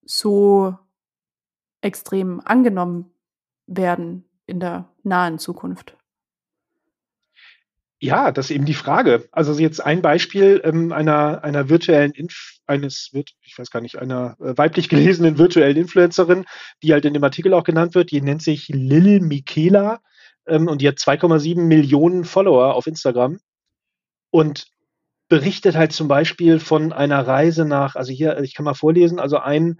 so 0.05 0.77
extrem 1.81 2.39
angenommen 2.43 3.11
werden 3.67 4.25
in 4.45 4.59
der 4.59 4.89
nahen 5.03 5.39
Zukunft. 5.39 5.97
Ja, 8.03 8.31
das 8.31 8.49
ist 8.49 8.55
eben 8.55 8.65
die 8.65 8.73
Frage. 8.73 9.29
Also 9.31 9.53
jetzt 9.53 9.79
ein 9.79 10.01
Beispiel 10.01 10.59
ähm, 10.63 10.91
einer, 10.91 11.43
einer 11.43 11.69
virtuellen 11.69 12.13
Inf 12.13 12.57
eines, 12.65 13.11
virt- 13.13 13.33
ich 13.43 13.59
weiß 13.59 13.69
gar 13.69 13.79
nicht, 13.81 13.99
einer 13.99 14.37
äh, 14.39 14.57
weiblich 14.57 14.89
gelesenen 14.89 15.37
virtuellen 15.37 15.77
Influencerin, 15.77 16.45
die 16.81 16.93
halt 16.93 17.05
in 17.05 17.13
dem 17.13 17.23
Artikel 17.23 17.53
auch 17.53 17.63
genannt 17.63 17.93
wird, 17.93 18.09
die 18.09 18.21
nennt 18.21 18.41
sich 18.41 18.69
Lil 18.69 19.19
Michaela 19.19 20.01
ähm, 20.47 20.67
und 20.67 20.81
die 20.81 20.87
hat 20.87 20.97
2,7 20.97 21.61
Millionen 21.61 22.25
Follower 22.25 22.73
auf 22.73 22.87
Instagram 22.87 23.39
und 24.31 24.65
berichtet 25.29 25.75
halt 25.75 25.91
zum 25.93 26.07
Beispiel 26.07 26.59
von 26.59 26.93
einer 26.93 27.27
Reise 27.27 27.65
nach, 27.65 27.95
also 27.95 28.11
hier, 28.11 28.39
ich 28.39 28.55
kann 28.55 28.65
mal 28.65 28.73
vorlesen, 28.73 29.19
also 29.19 29.37
ein, 29.37 29.79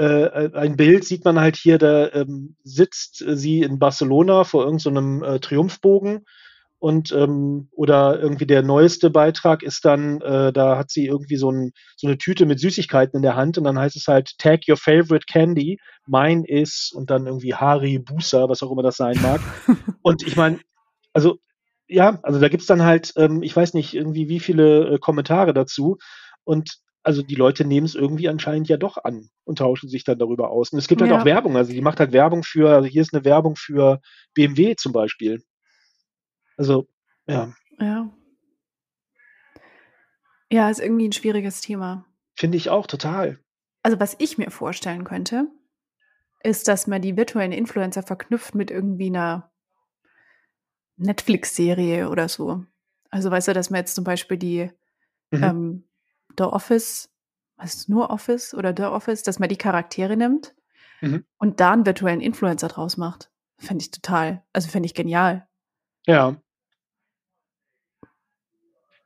äh, 0.00 0.50
ein 0.54 0.76
Bild 0.76 1.04
sieht 1.04 1.24
man 1.24 1.38
halt 1.38 1.56
hier, 1.56 1.78
da 1.78 2.10
ähm, 2.12 2.56
sitzt 2.64 3.22
sie 3.26 3.60
in 3.60 3.78
Barcelona 3.78 4.44
vor 4.44 4.64
irgendeinem 4.64 5.22
äh, 5.22 5.40
Triumphbogen 5.40 6.24
und 6.78 7.12
ähm, 7.12 7.68
oder 7.72 8.18
irgendwie 8.18 8.46
der 8.46 8.62
neueste 8.62 9.10
Beitrag 9.10 9.62
ist 9.62 9.84
dann, 9.84 10.22
äh, 10.22 10.52
da 10.52 10.78
hat 10.78 10.90
sie 10.90 11.06
irgendwie 11.06 11.36
so, 11.36 11.50
ein, 11.50 11.72
so 11.96 12.06
eine 12.06 12.16
Tüte 12.16 12.46
mit 12.46 12.58
Süßigkeiten 12.58 13.16
in 13.16 13.22
der 13.22 13.36
Hand 13.36 13.58
und 13.58 13.64
dann 13.64 13.78
heißt 13.78 13.96
es 13.96 14.08
halt, 14.08 14.38
tag 14.38 14.60
your 14.66 14.78
favorite 14.78 15.26
candy, 15.30 15.78
mine 16.06 16.48
is 16.48 16.90
und 16.94 17.10
dann 17.10 17.26
irgendwie 17.26 17.54
Hari 17.54 17.98
Busa, 17.98 18.48
was 18.48 18.62
auch 18.62 18.72
immer 18.72 18.82
das 18.82 18.96
sein 18.96 19.20
mag. 19.20 19.40
und 20.02 20.26
ich 20.26 20.36
meine, 20.36 20.58
also 21.12 21.36
ja, 21.86 22.18
also 22.22 22.40
da 22.40 22.48
gibt's 22.48 22.66
dann 22.66 22.82
halt, 22.82 23.12
ähm, 23.16 23.42
ich 23.42 23.54
weiß 23.54 23.74
nicht, 23.74 23.92
irgendwie 23.92 24.30
wie 24.30 24.40
viele 24.40 24.94
äh, 24.94 24.98
Kommentare 24.98 25.52
dazu 25.52 25.98
und 26.44 26.78
also 27.02 27.22
die 27.22 27.34
Leute 27.34 27.64
nehmen 27.64 27.86
es 27.86 27.94
irgendwie 27.94 28.28
anscheinend 28.28 28.68
ja 28.68 28.76
doch 28.76 28.96
an 29.02 29.28
und 29.44 29.58
tauschen 29.58 29.88
sich 29.88 30.04
dann 30.04 30.18
darüber 30.18 30.50
aus. 30.50 30.72
Und 30.72 30.78
es 30.78 30.88
gibt 30.88 31.00
halt 31.00 31.10
Ja. 31.10 31.18
auch 31.20 31.24
Werbung, 31.24 31.56
also 31.56 31.72
die 31.72 31.80
macht 31.80 31.98
halt 32.00 32.12
Werbung 32.12 32.42
für, 32.42 32.70
also 32.74 32.86
hier 32.88 33.02
ist 33.02 33.14
eine 33.14 33.24
Werbung 33.24 33.56
für 33.56 34.00
BMW 34.34 34.76
zum 34.76 34.92
Beispiel. 34.92 35.42
Also, 36.56 36.88
ja, 37.26 37.52
Ja. 37.78 38.10
Ja, 40.52 40.68
ist 40.68 40.80
irgendwie 40.80 41.08
ein 41.08 41.12
schwieriges 41.12 41.60
Thema. 41.60 42.04
finde 42.36 42.56
ich 42.56 42.68
auch 42.70 42.86
total. 42.86 43.38
Also 43.82 44.00
was 44.00 44.16
ich 44.18 44.36
mir 44.36 44.50
vorstellen 44.50 45.04
könnte, 45.04 45.46
ist, 46.42 46.68
dass 46.68 46.86
man 46.86 47.00
die 47.02 47.16
virtuellen 47.16 47.52
Influencer 47.52 48.02
verknüpft 48.02 48.54
mit 48.54 48.70
irgendwie 48.70 49.06
einer 49.06 49.50
Netflix-Serie 50.96 52.08
oder 52.10 52.28
so. 52.28 52.64
Also 53.10 53.30
weißt 53.30 53.48
du, 53.48 53.52
dass 53.54 53.70
man 53.70 53.78
jetzt 53.78 53.94
zum 53.94 54.04
Beispiel 54.04 54.36
die 54.36 54.70
Mhm. 55.32 55.44
ähm, 55.44 55.84
The 56.40 56.46
Office, 56.46 57.10
was 57.56 57.74
ist 57.74 57.88
nur 57.90 58.08
Office 58.10 58.54
oder 58.54 58.72
The 58.76 58.84
Office, 58.84 59.22
dass 59.22 59.38
man 59.38 59.50
die 59.50 59.58
Charaktere 59.58 60.16
nimmt 60.16 60.54
Mhm. 61.02 61.24
und 61.38 61.60
da 61.60 61.72
einen 61.72 61.84
virtuellen 61.86 62.20
Influencer 62.22 62.68
draus 62.68 62.96
macht. 62.96 63.30
Fände 63.58 63.82
ich 63.82 63.90
total, 63.90 64.42
also 64.54 64.68
fände 64.68 64.86
ich 64.86 64.94
genial. 64.94 65.46
Ja. 66.06 66.36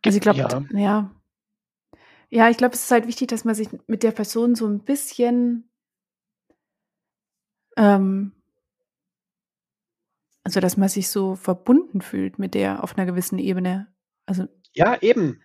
Also 0.04 0.16
ich 0.16 0.22
glaube, 0.22 0.38
Ja. 0.38 0.62
ja. 0.72 1.10
Ja, 2.30 2.48
ich 2.50 2.56
glaube, 2.56 2.74
es 2.74 2.82
ist 2.84 2.90
halt 2.90 3.06
wichtig, 3.06 3.28
dass 3.28 3.44
man 3.44 3.54
sich 3.54 3.68
mit 3.86 4.02
der 4.02 4.10
Person 4.12 4.54
so 4.54 4.66
ein 4.66 4.80
bisschen 4.80 5.70
ähm, 7.76 8.32
also 10.44 10.60
dass 10.60 10.76
man 10.76 10.88
sich 10.88 11.08
so 11.08 11.34
verbunden 11.36 12.00
fühlt 12.02 12.38
mit 12.38 12.54
der 12.54 12.84
auf 12.84 12.96
einer 12.96 13.06
gewissen 13.06 13.38
Ebene. 13.38 13.88
Also 14.26 14.46
Ja, 14.72 15.00
eben. 15.00 15.40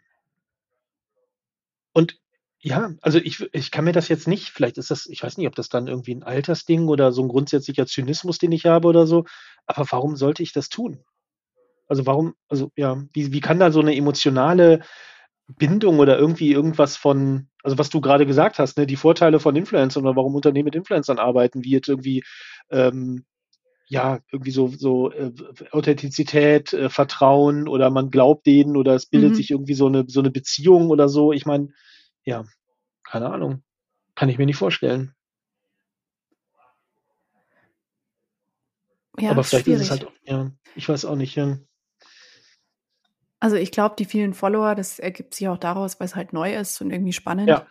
Und 1.94 2.18
ja, 2.62 2.92
also 3.02 3.20
ich, 3.20 3.42
ich 3.54 3.72
kann 3.72 3.86
mir 3.86 3.94
das 3.94 4.10
jetzt 4.10 4.28
nicht, 4.28 4.50
vielleicht 4.50 4.78
ist 4.78 4.92
das, 4.92 5.06
ich 5.06 5.24
weiß 5.24 5.38
nicht, 5.38 5.48
ob 5.48 5.56
das 5.56 5.70
dann 5.70 5.88
irgendwie 5.88 6.14
ein 6.14 6.24
Altersding 6.24 6.88
oder 6.90 7.12
so 7.12 7.22
ein 7.22 7.30
grundsätzlicher 7.30 7.86
Zynismus, 7.86 8.38
den 8.38 8.52
ich 8.52 8.66
habe 8.66 8.88
oder 8.88 9.08
so, 9.08 9.26
aber 9.66 9.86
warum 9.92 10.18
sollte 10.18 10.44
ich 10.44 10.52
das 10.52 10.68
tun? 10.68 11.04
Also 11.88 12.06
warum, 12.06 12.36
also 12.50 12.72
ja, 12.76 13.02
wie, 13.14 13.32
wie 13.32 13.40
kann 13.40 13.60
da 13.60 13.72
so 13.72 13.80
eine 13.80 13.96
emotionale 13.96 14.82
Bindung 15.48 16.00
oder 16.00 16.20
irgendwie 16.20 16.52
irgendwas 16.52 16.98
von, 16.98 17.50
also 17.64 17.78
was 17.78 17.90
du 17.90 18.02
gerade 18.02 18.26
gesagt 18.26 18.60
hast, 18.60 18.78
ne, 18.78 18.86
die 18.86 18.98
Vorteile 18.98 19.40
von 19.40 19.56
Influencern 19.56 20.06
oder 20.06 20.16
warum 20.16 20.36
Unternehmen 20.36 20.66
mit 20.66 20.76
Influencern 20.76 21.18
arbeiten, 21.18 21.64
wie 21.64 21.72
jetzt 21.72 21.88
irgendwie 21.90 22.24
ähm, 22.70 23.26
ja, 23.90 24.20
irgendwie 24.32 24.52
so, 24.52 24.68
so 24.68 25.12
äh, 25.12 25.34
Authentizität, 25.72 26.74
äh, 26.74 26.90
Vertrauen 26.90 27.68
oder 27.68 27.90
man 27.90 28.12
glaubt 28.12 28.46
denen 28.46 28.78
oder 28.78 28.94
es 28.94 29.08
bildet 29.08 29.32
Mhm. 29.32 29.36
sich 29.36 29.50
irgendwie 29.52 29.74
so 29.74 29.88
eine, 29.88 30.06
so 30.08 30.20
eine 30.20 30.30
Beziehung 30.32 30.92
oder 30.92 31.10
so. 31.10 31.34
Ich 31.34 31.46
meine, 31.48 31.70
ja, 32.24 32.46
keine 33.04 33.32
Ahnung. 33.32 33.64
Kann 34.16 34.30
ich 34.30 34.38
mir 34.38 34.46
nicht 34.46 34.58
vorstellen. 34.58 35.14
ja, 39.20 39.32
Aber 39.32 39.44
vielleicht 39.44 39.68
ist 39.68 39.82
es 39.82 39.90
schwierig. 39.90 40.06
halt, 40.06 40.14
ja, 40.24 40.52
ich 40.76 40.88
weiß 40.88 41.06
auch 41.06 41.16
nicht. 41.16 41.36
Ja, 41.36 41.58
Also 43.40 43.56
ich 43.56 43.72
glaube, 43.72 43.96
die 43.98 44.06
vielen 44.06 44.34
Follower, 44.34 44.76
das 44.76 45.00
ergibt 45.00 45.34
sich 45.34 45.48
auch 45.48 45.58
daraus, 45.58 46.00
weil 46.00 46.06
es 46.06 46.16
halt 46.16 46.34
neu 46.34 46.54
ist 46.56 46.80
und 46.82 46.92
irgendwie 46.92 47.14
spannend. 47.14 47.50
ja, 47.50 47.66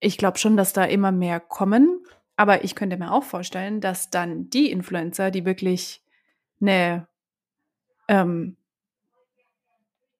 Ich 0.00 0.18
glaube 0.18 0.38
schon, 0.38 0.56
dass 0.56 0.72
da 0.72 0.84
immer 0.84 1.12
mehr 1.12 1.38
kommen, 1.38 2.01
aber 2.36 2.64
ich 2.64 2.74
könnte 2.74 2.96
mir 2.96 3.12
auch 3.12 3.24
vorstellen, 3.24 3.80
dass 3.80 4.10
dann 4.10 4.48
die 4.50 4.70
Influencer, 4.70 5.30
die 5.30 5.44
wirklich 5.44 6.02
eine 6.60 7.06
ähm, 8.08 8.56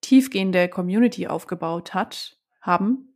tiefgehende 0.01 0.69
Community 0.69 1.27
aufgebaut 1.29 1.95
hat, 1.95 2.37
haben, 2.61 3.15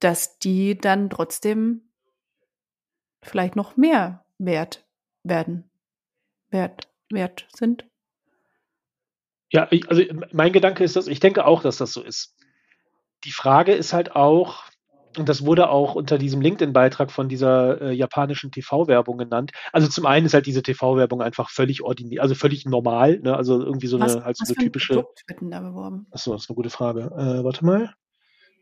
dass 0.00 0.38
die 0.38 0.76
dann 0.76 1.10
trotzdem 1.10 1.82
vielleicht 3.22 3.56
noch 3.56 3.76
mehr 3.76 4.24
wert 4.38 4.84
werden, 5.22 5.70
wert, 6.50 6.88
wert 7.08 7.46
sind. 7.54 7.86
ja 9.50 9.68
ich, 9.70 9.88
also 9.88 10.02
mein 10.32 10.52
Gedanke 10.52 10.82
ist 10.82 10.96
das, 10.96 11.06
ich 11.06 11.20
denke 11.20 11.46
auch, 11.46 11.62
dass 11.62 11.76
das 11.76 11.92
so 11.92 12.02
ist. 12.02 12.36
Die 13.24 13.30
Frage 13.30 13.72
ist 13.72 13.92
halt 13.92 14.16
auch, 14.16 14.64
und 15.18 15.28
das 15.28 15.44
wurde 15.44 15.68
auch 15.68 15.94
unter 15.94 16.18
diesem 16.18 16.40
LinkedIn-Beitrag 16.40 17.10
von 17.10 17.28
dieser 17.28 17.80
äh, 17.80 17.92
japanischen 17.92 18.50
TV-Werbung 18.50 19.18
genannt. 19.18 19.52
Also 19.72 19.88
zum 19.88 20.06
einen 20.06 20.26
ist 20.26 20.34
halt 20.34 20.46
diese 20.46 20.62
TV-Werbung 20.62 21.22
einfach 21.22 21.50
völlig 21.50 21.82
ordinär, 21.82 22.22
also 22.22 22.34
völlig 22.34 22.64
normal, 22.66 23.18
ne? 23.20 23.36
Also 23.36 23.60
irgendwie 23.62 23.86
so 23.86 24.00
Was, 24.00 24.16
eine, 24.16 24.24
halt 24.24 24.36
so 24.36 24.42
was 24.42 24.56
eine 24.56 24.64
typische. 24.64 24.94
Produkt 24.94 25.22
wird 25.26 25.40
denn 25.40 25.50
da 25.50 25.60
beworben? 25.60 26.06
Achso, 26.10 26.32
das 26.32 26.42
ist 26.42 26.50
eine 26.50 26.56
gute 26.56 26.70
Frage. 26.70 27.10
Äh, 27.16 27.44
warte 27.44 27.64
mal. 27.64 27.94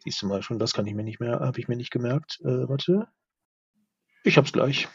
Siehst 0.05 0.23
du 0.23 0.27
mal 0.27 0.43
schon, 0.43 0.59
das 0.59 0.73
kann 0.73 0.87
ich 0.87 0.95
mir 0.95 1.05
nicht 1.05 1.21
mehr, 1.21 1.41
habe 1.41 1.61
ich 1.61 1.69
mir 1.69 1.77
nicht 1.77 1.91
gemerkt. 1.91 2.39
Äh, 2.43 2.69
warte. 2.69 3.07
Ich 4.25 4.37
hab's 4.37 4.53
gleich. 4.53 4.89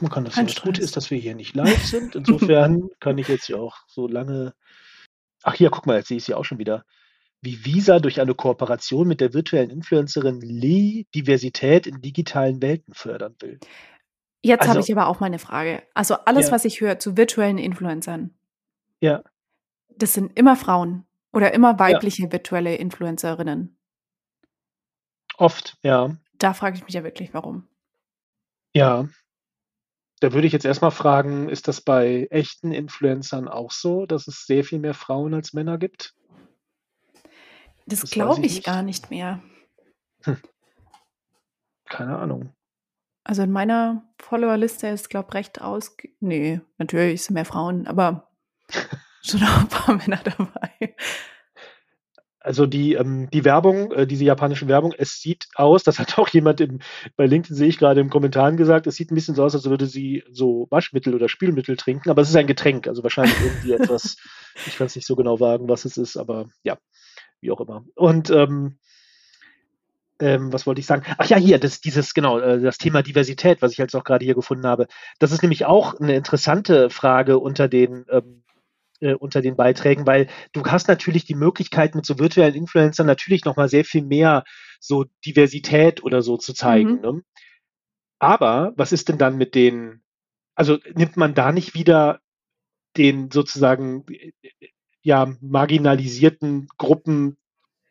Man 0.00 0.10
kann 0.10 0.24
das 0.24 0.34
Kein 0.34 0.46
ja. 0.46 0.54
Das 0.54 0.62
Gute 0.62 0.80
ist, 0.80 0.96
dass 0.96 1.10
wir 1.10 1.18
hier 1.18 1.34
nicht 1.34 1.54
live 1.56 1.84
sind. 1.84 2.14
Insofern 2.14 2.88
kann 3.00 3.18
ich 3.18 3.28
jetzt 3.28 3.48
ja 3.48 3.56
auch 3.56 3.76
so 3.88 4.06
lange. 4.06 4.54
Ach 5.42 5.54
hier, 5.54 5.70
guck 5.70 5.86
mal, 5.86 5.96
jetzt 5.96 6.08
sehe 6.08 6.16
ich 6.16 6.24
sie 6.24 6.34
auch 6.34 6.44
schon 6.44 6.58
wieder. 6.58 6.84
Wie 7.40 7.64
Visa 7.64 7.98
durch 8.00 8.20
eine 8.20 8.34
Kooperation 8.34 9.08
mit 9.08 9.20
der 9.20 9.32
virtuellen 9.34 9.70
Influencerin 9.70 10.40
Lee 10.40 11.06
Diversität 11.14 11.86
in 11.86 12.00
digitalen 12.00 12.60
Welten 12.62 12.94
fördern 12.94 13.36
will. 13.40 13.60
Jetzt 14.42 14.66
habe 14.68 14.78
Also, 14.78 14.80
ich 14.80 14.90
aber 14.92 15.06
auch 15.08 15.20
mal 15.20 15.26
eine 15.26 15.38
Frage. 15.38 15.82
Also 15.94 16.14
alles, 16.24 16.46
ja, 16.46 16.52
was 16.52 16.64
ich 16.64 16.80
höre 16.80 16.98
zu 16.98 17.16
virtuellen 17.16 17.58
Influencern, 17.58 18.34
ja, 19.00 19.22
das 19.96 20.14
sind 20.14 20.38
immer 20.38 20.56
Frauen 20.56 21.04
oder 21.32 21.52
immer 21.52 21.78
ja, 21.78 21.78
weibliche 21.78 22.30
virtuelle 22.32 22.76
Influencerinnen. 22.76 23.76
oft, 25.38 25.76
ja, 25.82 26.16
Da 26.38 26.54
frage 26.54 26.76
ich 26.78 26.84
mich 26.84 26.94
ja 26.94 27.04
wirklich, 27.04 27.34
warum. 27.34 27.68
ja. 28.74 29.08
Da 30.20 30.32
würde 30.32 30.46
ich 30.46 30.52
jetzt 30.52 30.64
erstmal 30.64 30.90
fragen, 30.92 31.48
ist 31.48 31.66
das 31.68 31.80
bei 31.80 32.28
echten 32.30 32.70
Influencern 32.72 33.48
auch 33.48 33.70
so, 33.72 34.06
dass 34.06 34.26
es 34.28 34.46
sehr 34.46 34.62
viel 34.64 34.78
mehr 34.78 34.94
Frauen 34.94 35.34
als 35.34 35.52
Männer 35.52 35.76
gibt? 35.78 36.14
Das 37.88 38.00
Das 38.00 38.10
glaube 38.10 38.44
ich 38.44 38.58
ich 38.58 38.64
gar 38.64 38.82
nicht. 38.82 39.10
mehr. 39.10 39.42
Hm, 40.22 40.38
keine 41.86 42.18
Ahnung. 42.18 42.52
Also 43.24 43.42
in 43.42 43.50
meiner 43.50 44.08
Followerliste 44.18 44.88
ist, 44.88 45.10
glaube 45.10 45.28
ich, 45.30 45.34
recht 45.34 45.60
ausge... 45.60 46.08
Nee, 46.20 46.60
natürlich 46.78 47.24
sind 47.24 47.34
mehr 47.34 47.44
Frauen, 47.44 47.86
aber 47.86 48.30
schon 49.22 49.42
auch 49.42 49.60
ein 49.60 49.68
paar 49.68 49.94
Männer 49.96 50.20
dabei. 50.24 50.94
Also 52.40 52.66
die, 52.66 52.94
ähm, 52.94 53.28
die 53.30 53.44
Werbung, 53.44 53.92
äh, 53.92 54.06
diese 54.06 54.24
japanische 54.24 54.68
Werbung, 54.68 54.94
es 54.96 55.20
sieht 55.20 55.48
aus, 55.54 55.82
das 55.82 55.98
hat 55.98 56.18
auch 56.18 56.28
jemand 56.28 56.60
im, 56.60 56.78
bei 57.16 57.26
LinkedIn 57.26 57.54
sehe 57.56 57.68
ich 57.68 57.78
gerade 57.78 58.00
im 58.00 58.10
Kommentaren 58.10 58.56
gesagt, 58.56 58.86
es 58.86 58.94
sieht 58.94 59.10
ein 59.10 59.16
bisschen 59.16 59.34
so 59.34 59.44
aus, 59.44 59.54
als 59.54 59.64
würde 59.64 59.86
sie 59.86 60.24
so 60.30 60.66
Waschmittel 60.70 61.14
oder 61.14 61.28
Spülmittel 61.28 61.76
trinken, 61.76 62.08
aber 62.08 62.22
es 62.22 62.30
ist 62.30 62.36
ein 62.36 62.46
Getränk, 62.46 62.86
also 62.86 63.02
wahrscheinlich 63.02 63.38
irgendwie 63.42 63.72
etwas, 63.74 64.16
ich 64.66 64.78
kann 64.78 64.86
es 64.86 64.96
nicht 64.96 65.06
so 65.06 65.16
genau 65.16 65.36
sagen, 65.36 65.68
was 65.68 65.84
es 65.84 65.98
ist, 65.98 66.16
aber 66.16 66.46
ja, 66.62 66.78
wie 67.40 67.50
auch 67.50 67.60
immer. 67.60 67.84
Und 67.94 68.30
ähm, 68.30 68.78
ähm, 70.20 70.52
was 70.52 70.66
wollte 70.66 70.80
ich 70.80 70.86
sagen? 70.86 71.04
Ach 71.16 71.26
ja, 71.26 71.36
hier, 71.36 71.58
das, 71.58 71.80
dieses, 71.80 72.12
genau, 72.14 72.38
äh, 72.38 72.60
das 72.60 72.78
Thema 72.78 73.02
Diversität, 73.02 73.62
was 73.62 73.72
ich 73.72 73.78
jetzt 73.78 73.94
auch 73.94 74.04
gerade 74.04 74.24
hier 74.24 74.34
gefunden 74.34 74.66
habe. 74.66 74.88
Das 75.18 75.32
ist 75.32 75.42
nämlich 75.42 75.64
auch 75.64 75.94
eine 76.00 76.16
interessante 76.16 76.90
Frage 76.90 77.38
unter 77.38 77.68
den, 77.68 78.04
ähm, 78.10 78.42
äh, 79.00 79.14
unter 79.14 79.42
den 79.42 79.56
Beiträgen, 79.56 80.06
weil 80.06 80.26
du 80.52 80.64
hast 80.64 80.88
natürlich 80.88 81.24
die 81.24 81.36
Möglichkeit, 81.36 81.94
mit 81.94 82.04
so 82.04 82.18
virtuellen 82.18 82.54
Influencern 82.54 83.06
natürlich 83.06 83.44
nochmal 83.44 83.68
sehr 83.68 83.84
viel 83.84 84.02
mehr 84.02 84.44
so 84.80 85.04
Diversität 85.24 86.02
oder 86.02 86.22
so 86.22 86.36
zu 86.36 86.52
zeigen. 86.52 86.96
Mhm. 86.96 87.00
Ne? 87.00 87.22
Aber 88.18 88.72
was 88.76 88.92
ist 88.92 89.08
denn 89.08 89.18
dann 89.18 89.36
mit 89.36 89.54
den, 89.54 90.02
also 90.56 90.78
nimmt 90.94 91.16
man 91.16 91.34
da 91.34 91.52
nicht 91.52 91.74
wieder 91.74 92.20
den 92.96 93.30
sozusagen 93.30 94.04
äh, 94.08 94.32
ja 95.08 95.34
marginalisierten 95.40 96.68
Gruppen 96.78 97.36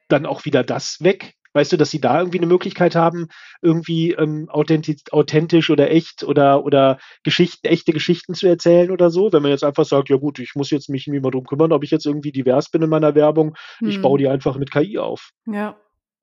dann 0.08 0.26
auch 0.26 0.46
wieder 0.46 0.64
das 0.64 0.98
weg? 1.02 1.34
Weißt 1.54 1.72
du, 1.72 1.78
dass 1.78 1.90
sie 1.90 2.00
da 2.00 2.20
irgendwie 2.20 2.38
eine 2.38 2.46
Möglichkeit 2.46 2.96
haben, 2.96 3.30
irgendwie 3.64 4.12
ähm, 4.12 4.48
authentisch, 4.50 5.02
authentisch 5.12 5.72
oder 5.72 5.90
echt 5.90 6.24
oder, 6.24 6.64
oder 6.64 7.00
Geschichten, 7.24 7.66
echte 7.66 7.94
Geschichten 7.94 8.36
zu 8.36 8.46
erzählen 8.46 8.92
oder 8.92 9.10
so? 9.10 9.34
Wenn 9.34 9.42
man 9.42 9.50
jetzt 9.50 9.64
einfach 9.64 9.86
sagt, 9.86 10.10
ja 10.10 10.18
gut, 10.18 10.38
ich 10.38 10.54
muss 10.54 10.70
jetzt 10.70 10.88
mich 10.90 11.08
nicht 11.08 11.22
mehr 11.22 11.32
drum 11.32 11.46
kümmern, 11.46 11.72
ob 11.72 11.84
ich 11.84 11.90
jetzt 11.90 12.06
irgendwie 12.06 12.32
divers 12.32 12.70
bin 12.70 12.84
in 12.84 12.90
meiner 12.90 13.16
Werbung, 13.16 13.56
ich 13.82 14.00
baue 14.02 14.14
Hm. 14.14 14.18
die 14.20 14.28
einfach 14.28 14.58
mit 14.58 14.72
KI 14.72 15.00
auf. 15.00 15.32
Ja. 15.48 15.76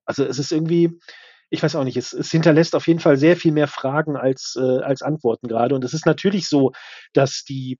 Also 0.05 0.23
es 0.23 0.39
ist 0.39 0.53
irgendwie, 0.53 0.91
ich 1.49 1.61
weiß 1.61 1.75
auch 1.75 1.83
nicht, 1.83 1.97
es, 1.97 2.13
es 2.13 2.31
hinterlässt 2.31 2.73
auf 2.73 2.87
jeden 2.87 3.01
Fall 3.01 3.17
sehr 3.17 3.35
viel 3.35 3.51
mehr 3.51 3.67
Fragen 3.67 4.15
als, 4.15 4.55
äh, 4.57 4.79
als 4.83 5.01
Antworten 5.01 5.49
gerade. 5.49 5.75
Und 5.75 5.83
es 5.83 5.93
ist 5.93 6.05
natürlich 6.05 6.47
so, 6.47 6.71
dass 7.11 7.43
die, 7.43 7.77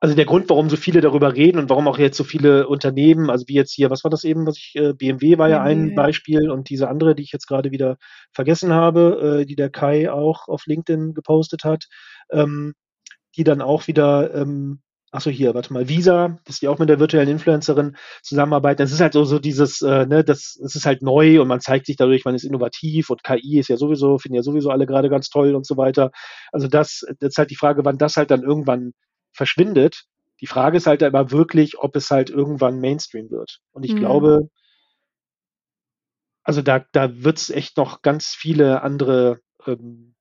also 0.00 0.14
der 0.14 0.26
Grund, 0.26 0.48
warum 0.48 0.70
so 0.70 0.76
viele 0.76 1.00
darüber 1.00 1.34
reden 1.34 1.58
und 1.58 1.70
warum 1.70 1.88
auch 1.88 1.98
jetzt 1.98 2.16
so 2.16 2.22
viele 2.22 2.68
Unternehmen, 2.68 3.30
also 3.30 3.46
wie 3.48 3.54
jetzt 3.54 3.72
hier, 3.72 3.90
was 3.90 4.04
war 4.04 4.10
das 4.10 4.22
eben, 4.24 4.46
was 4.46 4.56
ich, 4.56 4.74
äh, 4.76 4.92
BMW 4.92 5.38
war 5.38 5.48
ja 5.48 5.62
ein. 5.62 5.94
Beispiel 5.96 6.50
und 6.50 6.70
diese 6.70 6.88
andere, 6.88 7.14
die 7.16 7.24
ich 7.24 7.32
jetzt 7.32 7.48
gerade 7.48 7.72
wieder 7.72 7.96
vergessen 8.32 8.72
habe, 8.72 9.40
äh, 9.40 9.46
die 9.46 9.56
der 9.56 9.70
Kai 9.70 10.10
auch 10.10 10.46
auf 10.46 10.66
LinkedIn 10.66 11.14
gepostet 11.14 11.64
hat, 11.64 11.86
ähm, 12.30 12.74
die 13.36 13.44
dann 13.44 13.60
auch 13.60 13.88
wieder, 13.88 14.34
ähm, 14.34 14.80
ach 15.10 15.20
so 15.22 15.30
hier, 15.30 15.54
warte 15.54 15.72
mal, 15.72 15.88
Visa, 15.88 16.38
dass 16.44 16.60
die 16.60 16.68
auch 16.68 16.78
mit 16.78 16.88
der 16.88 17.00
virtuellen 17.00 17.28
Influencerin 17.28 17.96
zusammenarbeiten. 18.22 18.78
Das 18.82 18.92
ist 18.92 19.00
halt 19.00 19.14
so, 19.14 19.24
so 19.24 19.38
dieses, 19.40 19.82
äh, 19.82 20.06
ne, 20.06 20.22
das, 20.22 20.58
es 20.64 20.76
ist 20.76 20.86
halt 20.86 21.02
neu 21.02 21.40
und 21.40 21.48
man 21.48 21.60
zeigt 21.60 21.86
sich 21.86 21.96
dadurch, 21.96 22.24
man 22.24 22.34
ist 22.36 22.44
innovativ 22.44 23.10
und 23.10 23.24
KI 23.24 23.58
ist 23.58 23.68
ja 23.68 23.76
sowieso, 23.76 24.18
finden 24.18 24.36
ja 24.36 24.42
sowieso 24.42 24.70
alle 24.70 24.86
gerade 24.86 25.08
ganz 25.10 25.28
toll 25.28 25.54
und 25.56 25.66
so 25.66 25.76
weiter. 25.76 26.12
Also 26.52 26.68
das, 26.68 27.04
das 27.20 27.30
ist 27.30 27.38
halt 27.38 27.50
die 27.50 27.56
Frage, 27.56 27.84
wann 27.84 27.98
das 27.98 28.16
halt 28.16 28.30
dann 28.30 28.42
irgendwann 28.42 28.92
verschwindet. 29.32 30.04
Die 30.40 30.46
Frage 30.46 30.76
ist 30.76 30.86
halt 30.86 31.02
aber 31.02 31.30
wirklich, 31.30 31.78
ob 31.78 31.96
es 31.96 32.10
halt 32.10 32.30
irgendwann 32.30 32.80
Mainstream 32.80 33.30
wird. 33.30 33.60
Und 33.72 33.84
ich 33.84 33.92
Hm. 33.92 33.98
glaube, 33.98 34.48
also 36.42 36.62
da, 36.62 36.80
da 36.92 37.22
wird 37.22 37.38
es 37.38 37.50
echt 37.50 37.76
noch 37.76 38.02
ganz 38.02 38.28
viele 38.28 38.82
andere, 38.82 39.40
ähm, 39.66 40.14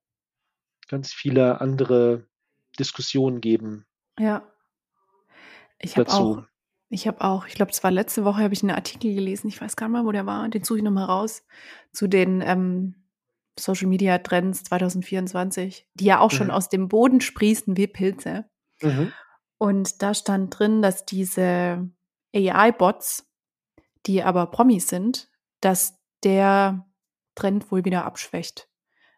ganz 0.88 1.14
viele 1.14 1.62
andere 1.62 2.28
Diskussionen 2.80 3.42
geben 3.42 3.86
Ja. 4.20 4.44
Ich 5.80 5.98
habe 5.98 6.12
auch, 6.12 6.44
ich 6.90 7.08
habe 7.08 7.22
auch, 7.22 7.46
ich 7.48 7.54
glaube, 7.54 7.72
es 7.72 7.84
war 7.84 7.92
letzte 7.92 8.26
Woche, 8.26 8.42
habe 8.42 8.54
ich 8.54 8.64
einen 8.64 8.72
Artikel 8.72 9.14
gelesen, 9.14 9.48
ich 9.48 9.62
weiß 9.62 9.76
gar 9.76 9.88
nicht 9.88 9.94
mal, 9.94 10.06
wo 10.06 10.12
der 10.12 10.26
war, 10.26 10.48
den 10.50 10.64
suche 10.64 10.80
ich 10.80 10.84
nochmal 10.84 11.06
raus, 11.06 11.44
zu 11.92 12.08
den 12.08 12.42
ähm, 12.42 12.96
Social 13.60 13.88
Media 13.88 14.18
Trends 14.20 14.64
2024, 14.64 15.88
die 15.94 16.06
ja 16.06 16.20
auch 16.20 16.32
schon 16.32 16.48
Mhm. 16.48 16.52
aus 16.52 16.70
dem 16.70 16.88
Boden 16.88 17.22
sprießen 17.22 17.78
wie 17.78 17.88
Pilze. 17.88 18.46
Mhm. 18.82 19.14
Und 19.58 20.02
da 20.02 20.14
stand 20.14 20.58
drin, 20.58 20.82
dass 20.82 21.06
diese 21.06 21.90
AI-Bots, 22.36 23.28
die 24.06 24.24
aber 24.24 24.48
Promis 24.48 24.88
sind, 24.88 25.30
dass 25.62 25.98
der 26.24 26.86
Trend 27.36 27.72
wohl 27.72 27.86
wieder 27.86 28.06
abschwächt. 28.06 28.70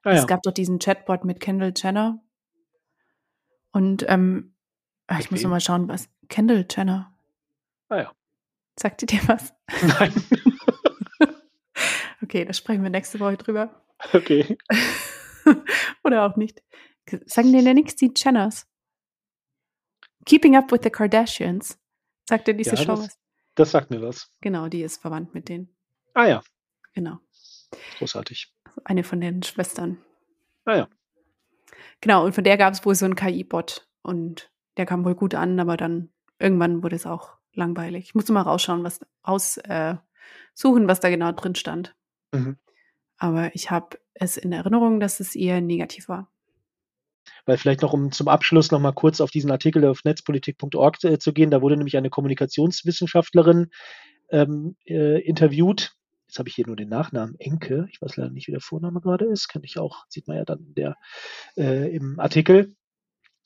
Ah, 0.03 0.11
ja. 0.11 0.19
Es 0.19 0.27
gab 0.27 0.41
doch 0.43 0.53
diesen 0.53 0.79
Chatbot 0.79 1.25
mit 1.25 1.39
Kendall 1.39 1.73
Jenner. 1.75 2.23
Und 3.71 4.05
ähm, 4.07 4.55
ah, 5.07 5.19
ich 5.19 5.25
Mit 5.25 5.31
muss 5.31 5.43
noch 5.43 5.49
mal 5.49 5.61
schauen, 5.61 5.87
was. 5.87 6.09
Kendall 6.29 6.65
Jenner. 6.69 7.13
Ah, 7.89 7.97
ja. 7.97 8.11
Sagt 8.79 9.01
ihr 9.01 9.07
dir 9.07 9.27
was? 9.27 9.53
Nein. 9.81 10.13
Okay, 12.21 12.45
da 12.45 12.53
sprechen 12.53 12.83
wir 12.83 12.89
nächste 12.89 13.19
Woche 13.19 13.37
drüber. 13.37 13.83
Okay. 14.13 14.57
Oder 16.03 16.25
auch 16.25 16.35
nicht. 16.35 16.61
Sagen 17.25 17.51
dir 17.51 17.63
denn 17.63 17.75
nichts 17.75 17.95
die 17.95 18.11
Jenners? 18.15 18.67
Keeping 20.29 20.55
Up 20.55 20.71
with 20.71 20.81
the 20.83 20.91
Kardashians. 20.91 21.79
Sagt 22.27 22.47
dir 22.47 22.53
diese 22.53 22.71
Ja, 22.71 22.77
Show 22.77 22.85
das- 22.95 22.99
was? 22.99 23.19
Das 23.55 23.71
sagt 23.71 23.89
mir 23.89 23.99
was. 24.01 24.29
Genau, 24.41 24.67
die 24.67 24.83
ist 24.83 25.01
verwandt 25.01 25.33
mit 25.33 25.49
denen. 25.49 25.75
Ah 26.13 26.27
ja, 26.27 26.43
Genau. 26.93 27.17
großartig. 27.97 28.53
Eine 28.83 29.03
von 29.03 29.19
den 29.21 29.41
Schwestern. 29.41 29.97
Ah 30.65 30.75
ja. 30.75 30.87
Genau, 32.01 32.25
und 32.25 32.33
von 32.35 32.43
der 32.43 32.57
gab 32.57 32.73
es 32.73 32.85
wohl 32.85 32.93
so 32.95 33.05
einen 33.05 33.15
KI-Bot. 33.15 33.87
Und 34.03 34.51
der 34.77 34.85
kam 34.85 35.03
wohl 35.03 35.15
gut 35.15 35.33
an, 35.33 35.59
aber 35.59 35.77
dann 35.77 36.09
irgendwann 36.37 36.83
wurde 36.83 36.95
es 36.95 37.05
auch 37.07 37.33
langweilig. 37.53 38.05
Ich 38.05 38.15
musste 38.15 38.31
mal 38.31 38.43
rausschauen, 38.43 38.83
was 38.83 38.99
raus 39.27 39.57
äh, 39.57 39.95
was 40.63 40.99
da 40.99 41.09
genau 41.09 41.31
drin 41.31 41.55
stand. 41.55 41.95
Mhm. 42.31 42.57
Aber 43.17 43.53
ich 43.55 43.71
habe 43.71 43.99
es 44.13 44.37
in 44.37 44.51
Erinnerung, 44.51 44.99
dass 44.99 45.19
es 45.19 45.35
eher 45.35 45.59
negativ 45.59 46.07
war. 46.07 46.31
Weil 47.45 47.57
vielleicht 47.57 47.81
noch, 47.81 47.93
um 47.93 48.11
zum 48.11 48.27
Abschluss 48.27 48.71
noch 48.71 48.79
mal 48.79 48.91
kurz 48.91 49.21
auf 49.21 49.31
diesen 49.31 49.51
Artikel 49.51 49.85
auf 49.85 50.03
netzpolitik.org 50.03 51.03
äh, 51.03 51.19
zu 51.19 51.33
gehen, 51.33 51.51
da 51.51 51.61
wurde 51.61 51.77
nämlich 51.77 51.97
eine 51.97 52.09
Kommunikationswissenschaftlerin 52.09 53.67
ähm, 54.31 54.75
äh, 54.85 55.21
interviewt. 55.21 55.93
Jetzt 56.27 56.37
habe 56.37 56.49
ich 56.49 56.55
hier 56.55 56.67
nur 56.67 56.75
den 56.75 56.89
Nachnamen 56.89 57.39
Enke. 57.39 57.87
Ich 57.91 58.01
weiß 58.01 58.17
leider 58.17 58.29
nicht, 58.29 58.47
wie 58.47 58.51
der 58.51 58.61
Vorname 58.61 59.01
gerade 59.01 59.25
ist. 59.25 59.47
Kann 59.47 59.63
ich 59.63 59.79
auch, 59.79 60.05
sieht 60.09 60.27
man 60.27 60.37
ja 60.37 60.45
dann 60.45 60.73
der, 60.75 60.95
äh, 61.57 61.93
im 61.95 62.19
Artikel. 62.19 62.75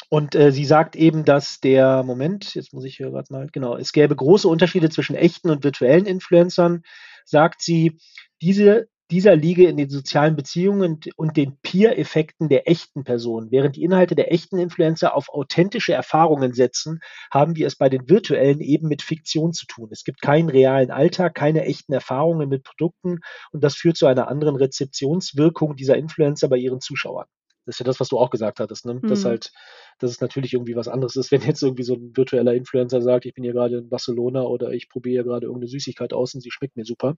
Und 0.10 0.36
äh, 0.36 0.52
sie 0.52 0.65
sagt 0.65 0.96
eben, 0.96 1.26
dass 1.26 1.60
der 1.60 2.04
Moment, 2.04 2.56
jetzt 2.56 2.74
muss 2.74 2.84
ich 2.84 2.98
hier 2.98 3.10
gerade 3.10 3.32
mal, 3.32 3.48
genau, 3.52 3.78
es 3.78 3.93
gäbe 3.93 4.15
große 4.15 4.48
Unterschiede 4.48 4.89
zwischen 4.89 5.15
echten 5.15 5.50
und 5.50 5.63
virtuellen 5.63 6.06
Influencern, 6.06 6.84
sagt 7.26 7.62
sie, 7.62 7.98
diese, 8.41 8.89
dieser 9.13 9.36
liege 9.36 9.67
in 9.67 9.78
den 9.78 9.91
sozialen 9.91 10.36
Beziehungen 10.36 10.99
und, 11.17 11.38
den 11.38 11.56
Peer-Effekten 11.62 12.49
der 12.49 12.67
echten 12.67 13.04
Personen. 13.04 13.52
Während 13.52 13.76
die 13.76 13.84
Inhalte 13.84 14.15
der 14.15 14.32
echten 14.34 14.58
Influencer 14.58 15.15
auf 15.15 15.30
authentische 15.30 15.93
Erfahrungen 15.93 16.54
setzen, 16.54 16.99
haben 17.32 17.56
wir 17.56 17.67
es 17.67 17.76
bei 17.76 17.89
den 17.89 18.10
virtuellen 18.10 18.60
eben 18.60 18.88
mit 18.88 19.04
Fiktion 19.04 19.54
zu 19.54 19.67
tun. 19.67 19.89
Es 19.91 20.04
gibt 20.04 20.19
keinen 20.21 20.49
realen 20.49 20.89
Alltag, 20.89 21.36
keine 21.36 21.63
echten 21.63 21.93
Erfahrungen 21.93 22.49
mit 22.49 22.63
Produkten 22.63 23.19
und 23.52 23.63
das 23.63 23.76
führt 23.76 23.97
zu 23.97 24.08
einer 24.08 24.30
anderen 24.30 24.56
Rezeptionswirkung 24.56 25.76
dieser 25.76 25.95
Influencer 25.95 26.49
bei 26.49 26.58
ihren 26.58 26.82
Zuschauern. 26.82 27.28
Das 27.67 27.76
ist 27.76 27.80
ja 27.80 27.86
das, 27.86 27.99
was 27.99 28.10
du 28.10 28.17
auch 28.17 28.32
gesagt 28.32 28.60
hattest, 28.60 28.86
ne? 28.88 29.04
Dass 29.08 29.23
Mhm. 29.23 29.28
halt, 29.28 29.52
dass 29.99 30.10
es 30.10 30.21
natürlich 30.21 30.54
irgendwie 30.54 30.76
was 30.76 30.88
anderes 30.88 31.15
ist, 31.15 31.32
wenn 31.32 31.41
jetzt 31.43 31.62
irgendwie 31.62 31.84
so 31.84 31.93
ein 31.93 32.17
virtueller 32.17 32.56
Influencer 32.56 33.02
sagt, 33.04 33.26
ich 33.26 33.36
bin 33.36 33.43
hier 33.43 33.54
gerade 33.54 33.78
in 33.78 33.89
Barcelona 33.89 34.41
oder 34.41 34.71
ich 34.71 34.89
probiere 34.89 35.13
hier 35.13 35.23
gerade 35.23 35.45
irgendeine 35.45 35.69
Süßigkeit 35.69 36.13
aus 36.13 36.34
und 36.34 36.41
sie 36.41 36.52
schmeckt 36.52 36.76
mir 36.76 36.86
super. 36.86 37.15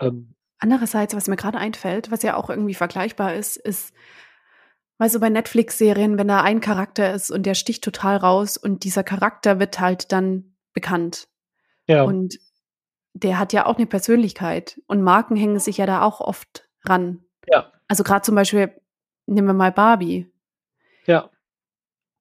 Ähm, 0.00 0.34
Andererseits, 0.64 1.14
was 1.14 1.28
mir 1.28 1.36
gerade 1.36 1.58
einfällt, 1.58 2.10
was 2.10 2.22
ja 2.22 2.36
auch 2.38 2.48
irgendwie 2.48 2.72
vergleichbar 2.72 3.34
ist, 3.34 3.58
ist, 3.58 3.92
weißt 4.96 5.14
du, 5.14 5.20
bei 5.20 5.28
Netflix-Serien, 5.28 6.16
wenn 6.16 6.26
da 6.26 6.40
ein 6.40 6.62
Charakter 6.62 7.12
ist 7.12 7.30
und 7.30 7.44
der 7.44 7.52
sticht 7.52 7.84
total 7.84 8.16
raus 8.16 8.56
und 8.56 8.82
dieser 8.82 9.04
Charakter 9.04 9.60
wird 9.60 9.78
halt 9.78 10.10
dann 10.10 10.56
bekannt. 10.72 11.28
ja, 11.86 12.04
Und 12.04 12.38
der 13.12 13.38
hat 13.38 13.52
ja 13.52 13.66
auch 13.66 13.76
eine 13.76 13.84
Persönlichkeit 13.84 14.80
und 14.86 15.02
Marken 15.02 15.36
hängen 15.36 15.58
sich 15.58 15.76
ja 15.76 15.84
da 15.84 16.00
auch 16.00 16.22
oft 16.22 16.66
ran. 16.86 17.22
ja, 17.46 17.70
Also 17.88 18.02
gerade 18.02 18.22
zum 18.22 18.34
Beispiel, 18.34 18.72
nehmen 19.26 19.48
wir 19.48 19.52
mal 19.52 19.70
Barbie. 19.70 20.32
ja, 21.04 21.28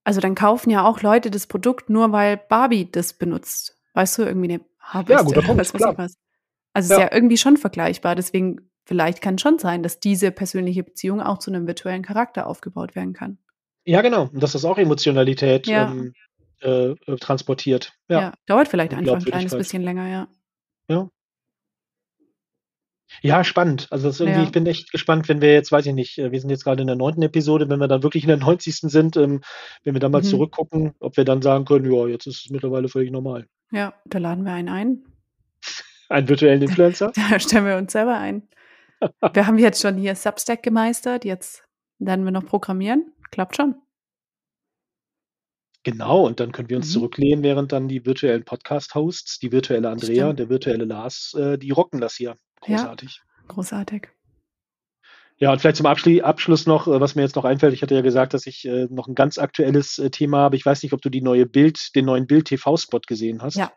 Also 0.04 0.20
dann 0.20 0.36
kaufen 0.36 0.70
ja 0.70 0.84
auch 0.84 1.02
Leute 1.02 1.32
das 1.32 1.48
Produkt 1.48 1.90
nur, 1.90 2.12
weil 2.12 2.36
Barbie 2.36 2.92
das 2.92 3.14
benutzt. 3.14 3.80
Weißt 3.94 4.18
du, 4.18 4.24
irgendwie 4.24 4.56
eine 4.56 4.66
Haarbürste 4.82 5.24
guter 5.28 5.38
oder 5.38 5.48
Punkt, 5.48 5.74
was 5.74 5.82
ich 5.82 5.98
was. 5.98 6.18
Also 6.74 6.88
es 6.88 6.92
ist 6.92 6.98
Ja. 6.98 7.10
ja 7.10 7.14
irgendwie 7.16 7.38
schon 7.38 7.58
vergleichbar. 7.58 8.16
Deswegen, 8.16 8.70
vielleicht 8.86 9.22
kann 9.22 9.38
schon 9.38 9.60
sein, 9.60 9.84
dass 9.84 10.00
diese 10.00 10.32
persönliche 10.32 10.84
Beziehung 10.84 11.22
auch 11.22 11.38
zu 11.40 11.52
einem 11.52 11.68
virtuellen 11.68 12.02
Charakter 12.04 12.48
aufgebaut 12.48 12.96
werden 12.96 13.14
kann. 13.14 13.38
ja, 13.86 14.02
genau. 14.02 14.30
Und 14.34 14.42
dass 14.42 14.54
das 14.54 14.66
auch 14.66 14.78
Emotionalität 14.78 15.68
Ja. 15.68 15.92
ähm, 15.92 16.14
äh, 16.62 16.92
äh, 16.92 17.16
transportiert. 17.20 17.94
Ja. 18.08 18.20
Ja, 18.22 18.34
dauert 18.46 18.70
vielleicht 18.70 18.94
einfach 18.94 19.16
ein 19.18 19.24
kleines 19.26 19.56
bisschen 19.56 19.84
länger, 19.84 20.08
ja. 20.08 20.28
ja, 23.22 23.44
spannend. 23.44 23.88
Also 23.92 24.08
irgendwie, 24.24 24.40
Ja. 24.40 24.44
ich 24.46 24.52
bin 24.52 24.66
echt 24.66 24.92
gespannt, 24.92 25.30
wenn 25.30 25.40
wir 25.42 25.54
jetzt, 25.54 25.72
weiß 25.72 25.86
ich 25.86 25.94
nicht, 25.94 26.18
äh, 26.18 26.32
wir 26.32 26.40
sind 26.42 26.50
jetzt 26.50 26.64
gerade 26.64 26.82
in 26.82 26.88
der 26.88 26.96
neunten 26.96 27.22
Episode, 27.22 27.70
wenn 27.70 27.80
wir 27.80 27.88
dann 27.88 28.02
wirklich 28.04 28.24
in 28.24 28.30
der 28.30 28.38
90. 28.38 28.90
sind, 28.90 29.16
ähm, 29.18 29.42
wenn 29.84 29.94
wir 29.94 30.00
dann 30.00 30.12
mal 30.12 30.22
Mhm. 30.22 30.26
zurückgucken, 30.28 30.94
ob 31.00 31.16
wir 31.18 31.24
dann 31.26 31.42
sagen 31.42 31.66
können, 31.66 31.90
ja, 31.92 32.08
jetzt 32.08 32.26
ist 32.26 32.46
es 32.46 32.50
mittlerweile 32.50 32.90
völlig 32.90 33.12
normal. 33.12 33.48
Ja, 33.72 33.94
da 34.06 34.18
laden 34.18 34.44
wir 34.46 34.54
einen 34.54 34.70
ein. 34.70 35.04
Einen 36.14 36.30
virtuellen 36.30 36.62
Influencer? 36.62 37.12
Da 37.32 37.40
stellen 37.40 37.66
wir 37.66 37.76
uns 37.78 37.92
selber 37.92 38.18
ein. 38.18 38.48
Wir 39.34 39.48
haben 39.48 39.58
jetzt 39.58 39.82
schon 39.82 39.98
hier 39.98 40.16
Substack 40.16 40.62
gemeistert. 40.64 41.26
Jetzt 41.26 41.64
lernen 42.00 42.24
wir 42.24 42.32
noch 42.32 42.46
programmieren. 42.46 43.12
Klappt 43.32 43.56
schon. 43.58 43.76
Genau, 45.84 46.26
und 46.26 46.40
dann 46.40 46.52
können 46.54 46.70
wir 46.70 46.78
uns 46.78 46.88
Mhm. 46.90 46.92
zurücklehnen, 46.94 47.44
während 47.44 47.72
dann 47.74 47.88
die 47.90 48.06
virtuellen 48.06 48.46
Podcast-Hosts, 48.46 49.40
die 49.40 49.52
virtuelle 49.52 49.90
Andrea 49.90 50.14
Stimmt. 50.16 50.30
und 50.30 50.40
der 50.40 50.50
virtuelle 50.50 50.86
Lars, 50.86 51.34
äh, 51.38 51.58
die 51.58 51.72
rocken 51.72 52.00
das 52.00 52.16
hier. 52.16 52.38
Ja. 52.66 52.78
Großartig. 52.78 53.22
Großartig. 53.50 54.08
Ja, 55.40 55.52
und 55.52 55.60
vielleicht 55.60 55.78
zum 55.78 55.86
Abschluss 55.88 56.66
noch, 56.68 56.88
äh, 56.88 57.02
was 57.02 57.16
mir 57.16 57.24
jetzt 57.24 57.36
noch 57.36 57.44
einfällt. 57.44 57.74
Ich 57.74 57.82
hatte 57.82 57.96
ja 57.96 58.02
gesagt, 58.02 58.34
dass 58.34 58.46
ich 58.48 58.66
äh, 58.66 58.88
noch 58.90 59.08
ein 59.10 59.16
ganz 59.16 59.38
aktuelles 59.38 59.98
äh, 60.00 60.10
Thema 60.10 60.38
habe. 60.38 60.56
Ich 60.56 60.66
weiß 60.66 60.82
nicht, 60.84 60.94
ob 60.94 61.02
du 61.02 61.10
die 61.10 61.22
neue 61.22 61.46
Bild, 61.46 61.94
den 61.96 62.06
neuen 62.06 62.28
Bild-TV-Spot 62.28 63.02
gesehen 63.06 63.42
hast. 63.42 63.56
Ja. 63.58 63.74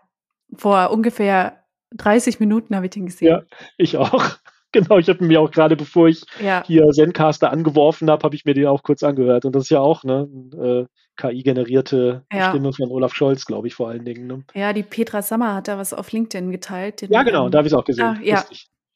Vor 0.54 0.92
ungefähr 0.92 1.64
30 1.94 2.40
Minuten 2.40 2.74
habe 2.76 2.86
ich 2.86 2.90
den 2.90 3.06
gesehen. 3.06 3.28
Ja, 3.28 3.42
ich 3.76 3.96
auch. 3.96 4.24
Genau, 4.72 4.98
ich 4.98 5.08
habe 5.08 5.24
mir 5.24 5.40
auch 5.40 5.50
gerade, 5.52 5.74
bevor 5.74 6.08
ich 6.08 6.24
Ja. 6.38 6.62
hier 6.66 6.86
Zencaster 6.90 7.50
angeworfen 7.50 8.10
habe, 8.10 8.22
habe 8.24 8.34
ich 8.34 8.44
mir 8.44 8.52
den 8.52 8.66
auch 8.66 8.82
kurz 8.82 9.02
angehört. 9.02 9.46
Und 9.46 9.54
das 9.54 9.62
ist 9.64 9.70
ja 9.70 9.80
auch 9.80 10.04
ne, 10.04 10.28
äh, 10.60 10.86
KI-generierte 11.16 12.26
Ja. 12.30 12.50
Stimme 12.50 12.72
von 12.74 12.90
Olaf 12.90 13.14
Scholz, 13.14 13.46
glaube 13.46 13.68
ich, 13.68 13.74
vor 13.74 13.88
allen 13.88 14.04
Dingen. 14.04 14.26
Ne? 14.26 14.44
Ja, 14.54 14.74
die 14.74 14.82
Petra 14.82 15.22
Sammer 15.22 15.54
hat 15.54 15.68
da 15.68 15.78
was 15.78 15.94
auf 15.94 16.12
LinkedIn 16.12 16.50
geteilt. 16.50 17.00
Den, 17.00 17.10
Ja, 17.10 17.22
genau, 17.22 17.46
ähm, 17.46 17.52
da 17.52 17.58
habe 17.58 17.68
ich 17.68 17.72
es 17.72 17.78
auch 17.78 17.84
gesehen. 17.86 18.04
Ah, 18.04 18.18
ja. 18.22 18.44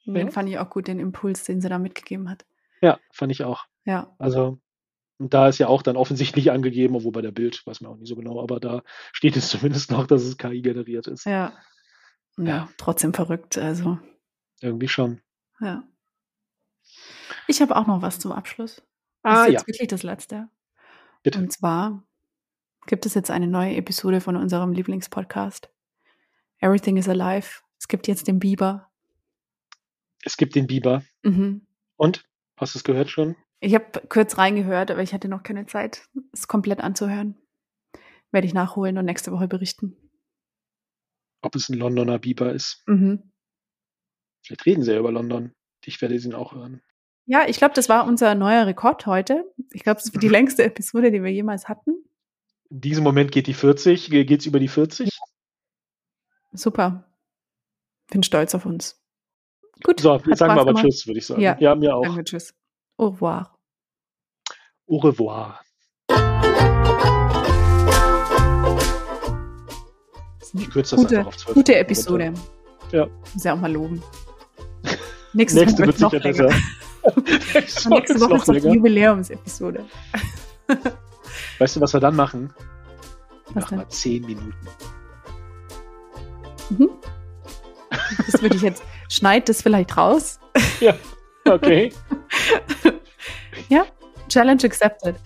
Den 0.05 0.27
Ja. 0.27 0.31
fand 0.31 0.51
ich 0.51 0.59
auch 0.59 0.69
gut, 0.69 0.87
den 0.87 0.99
Impuls, 1.01 1.45
den 1.45 1.63
sie 1.63 1.69
da 1.71 1.79
mitgegeben 1.79 2.29
hat. 2.29 2.45
Ja, 2.83 2.99
fand 3.13 3.33
ich 3.33 3.45
auch. 3.45 3.65
Ja. 3.87 4.15
Also, 4.19 4.59
und 5.19 5.33
da 5.33 5.49
ist 5.49 5.59
ja 5.59 5.69
auch 5.69 5.81
dann 5.83 5.97
offensichtlich 5.97 6.51
angegeben, 6.51 6.95
obwohl 6.97 7.13
bei 7.13 7.23
der 7.23 7.33
Bild, 7.33 7.63
weiß 7.67 7.81
man 7.81 7.93
auch 7.93 7.97
nicht 7.97 8.09
so 8.09 8.17
genau, 8.17 8.43
aber 8.43 8.61
da 8.61 8.83
steht 9.13 9.37
es 9.37 9.49
zumindest 9.87 9.91
noch, 9.93 10.07
dass 10.07 10.25
es 10.25 10.37
KI 10.37 10.61
generiert 10.61 11.07
ist. 11.07 11.25
Ja. 11.25 11.53
Ja, 12.39 12.45
Ja. 12.45 12.69
trotzdem 12.77 13.13
verrückt. 13.15 13.59
Also, 13.59 13.99
Irgendwie 14.61 14.89
schon. 14.89 15.21
ja. 15.61 15.83
Ich 17.47 17.61
habe 17.61 17.77
auch 17.77 17.87
noch 17.87 18.03
was 18.03 18.19
zum 18.19 18.33
Abschluss. 18.33 18.77
Das 19.23 19.33
Ah 19.39 19.43
ist 19.43 19.47
ja, 19.47 19.53
jetzt 19.53 19.67
wirklich 19.69 19.89
das 19.89 20.03
letzte. 20.03 20.49
bitte. 21.23 21.39
Und 21.39 21.53
zwar 21.53 22.03
gibt 22.87 23.07
es 23.07 23.15
jetzt 23.15 23.31
eine 23.31 23.47
neue 23.47 23.77
Episode 23.77 24.21
von 24.21 24.37
unserem 24.37 24.73
Lieblingspodcast. 24.73 25.71
Everything 26.61 26.97
is 26.97 27.09
Alive. 27.09 27.61
Es 27.79 27.89
gibt 27.89 28.09
jetzt 28.09 28.27
den 28.29 28.39
Biber. 28.39 28.91
Es 30.23 30.37
gibt 30.37 30.55
den 30.55 30.67
Biber. 30.67 31.03
Mhm. 31.23 31.67
Und? 31.97 32.25
Hast 32.57 32.75
du 32.75 32.79
es 32.79 32.85
gehört 32.85 33.09
schon? 33.11 33.37
Ich 33.61 33.75
habe 33.75 34.03
kurz 34.09 34.37
reingehört, 34.39 34.91
aber 34.91 35.03
ich 35.03 35.13
hatte 35.15 35.29
noch 35.29 35.43
keine 35.43 35.67
Zeit, 35.67 36.09
es 36.33 36.49
komplett 36.49 36.81
anzuhören. 36.81 37.37
Werde 38.33 38.47
ich 38.47 38.55
nachholen 38.55 38.97
und 38.99 39.05
nächste 39.07 39.33
Woche 39.33 39.49
berichten. 39.49 39.97
Ob 41.43 41.55
es 41.57 41.69
ein 41.69 41.79
Londoner 41.79 42.19
Biber 42.19 42.53
ist. 42.53 42.83
Mhm. 42.87 43.31
Vielleicht 44.43 44.67
reden 44.67 44.83
sie 44.83 44.93
ja 44.93 44.99
über 44.99 45.13
London. 45.13 45.53
Ich 45.85 46.01
werde 46.03 46.15
ihn 46.15 46.35
auch 46.35 46.55
hören. 46.55 46.83
Ja, 47.27 47.47
ich 47.49 47.59
glaube, 47.59 47.75
das 47.75 47.89
war 47.89 48.07
unser 48.07 48.35
neuer 48.35 48.67
Rekord 48.67 49.07
heute. 49.07 49.45
Ich 49.73 49.83
glaube, 49.83 50.01
es 50.01 50.13
wird 50.13 50.23
die 50.23 50.27
Mhm. 50.27 50.33
längste 50.33 50.65
Episode, 50.65 51.11
die 51.11 51.23
wir 51.23 51.31
jemals 51.33 51.69
hatten. 51.69 52.05
In 52.71 52.81
diesem 52.81 53.05
Moment 53.05 53.33
geht 53.33 53.47
die 53.47 53.55
40. 53.55 54.11
Geht 54.11 54.31
es 54.41 54.47
über 54.47 54.59
die 54.59 54.69
40? 54.69 55.09
Super. 56.53 57.05
Bin 58.11 58.23
stolz 58.23 58.55
auf 58.55 58.67
uns. 58.67 59.01
Gut. 59.83 60.01
So, 60.01 60.15
jetzt 60.15 60.25
sagen 60.25 60.37
Spaß 60.37 60.49
wir 60.49 60.61
aber 60.61 60.65
gemacht. 60.73 60.85
Tschüss, 60.85 61.07
würde 61.07 61.19
ich 61.19 61.27
sagen. 61.27 61.41
Ja. 61.41 61.57
Ja, 61.59 61.75
mir 61.75 61.95
auch. 61.95 62.05
Sagen 62.05 62.17
wir 62.17 62.25
Tschüss. 62.25 62.55
Au 62.97 63.09
revoir. 63.09 63.59
Au 64.87 64.97
revoir. 64.97 65.63
Ich 70.55 70.71
kürze 70.71 70.97
das 70.97 71.05
Gute, 71.05 71.19
einfach 71.19 71.29
auf 71.29 71.37
12 71.37 71.55
gute 71.55 71.73
Minuten 71.73 71.85
Episode. 71.91 72.25
runter. 72.27 72.41
Ja. 72.93 73.07
Muss 73.35 73.45
ja 73.45 73.55
auch 73.55 73.61
mal 73.61 73.73
loben. 73.73 74.03
Nächste, 75.33 75.61
Nächste 75.61 75.79
Woche 75.83 75.87
wird 75.87 76.01
noch 76.01 76.11
sicher 76.11 76.23
länger. 76.25 76.49
besser. 76.49 77.91
Nächste 77.91 77.91
Woche 78.21 78.29
noch 78.31 78.37
ist 78.39 78.49
doch 78.49 78.55
die. 78.55 78.69
Jubiläumsepisode. 78.77 79.85
Weißt 81.59 81.77
du, 81.77 81.81
was 81.81 81.93
wir 81.93 82.01
dann 82.01 82.17
machen? 82.17 82.53
Was 83.53 83.65
Mach 83.65 83.71
mal 83.73 83.79
denn? 83.79 83.91
zehn 83.91 84.25
Minuten. 84.27 84.55
Mhm. 86.71 86.91
Das 88.31 88.41
würde 88.43 88.57
ich 88.57 88.63
jetzt, 88.63 88.83
schneid 89.09 89.49
das 89.49 89.63
vielleicht 89.63 89.97
raus. 89.97 90.39
Ja, 90.81 90.95
okay. 91.49 91.93
Challenge 94.31 94.63
accepted. 94.65 95.17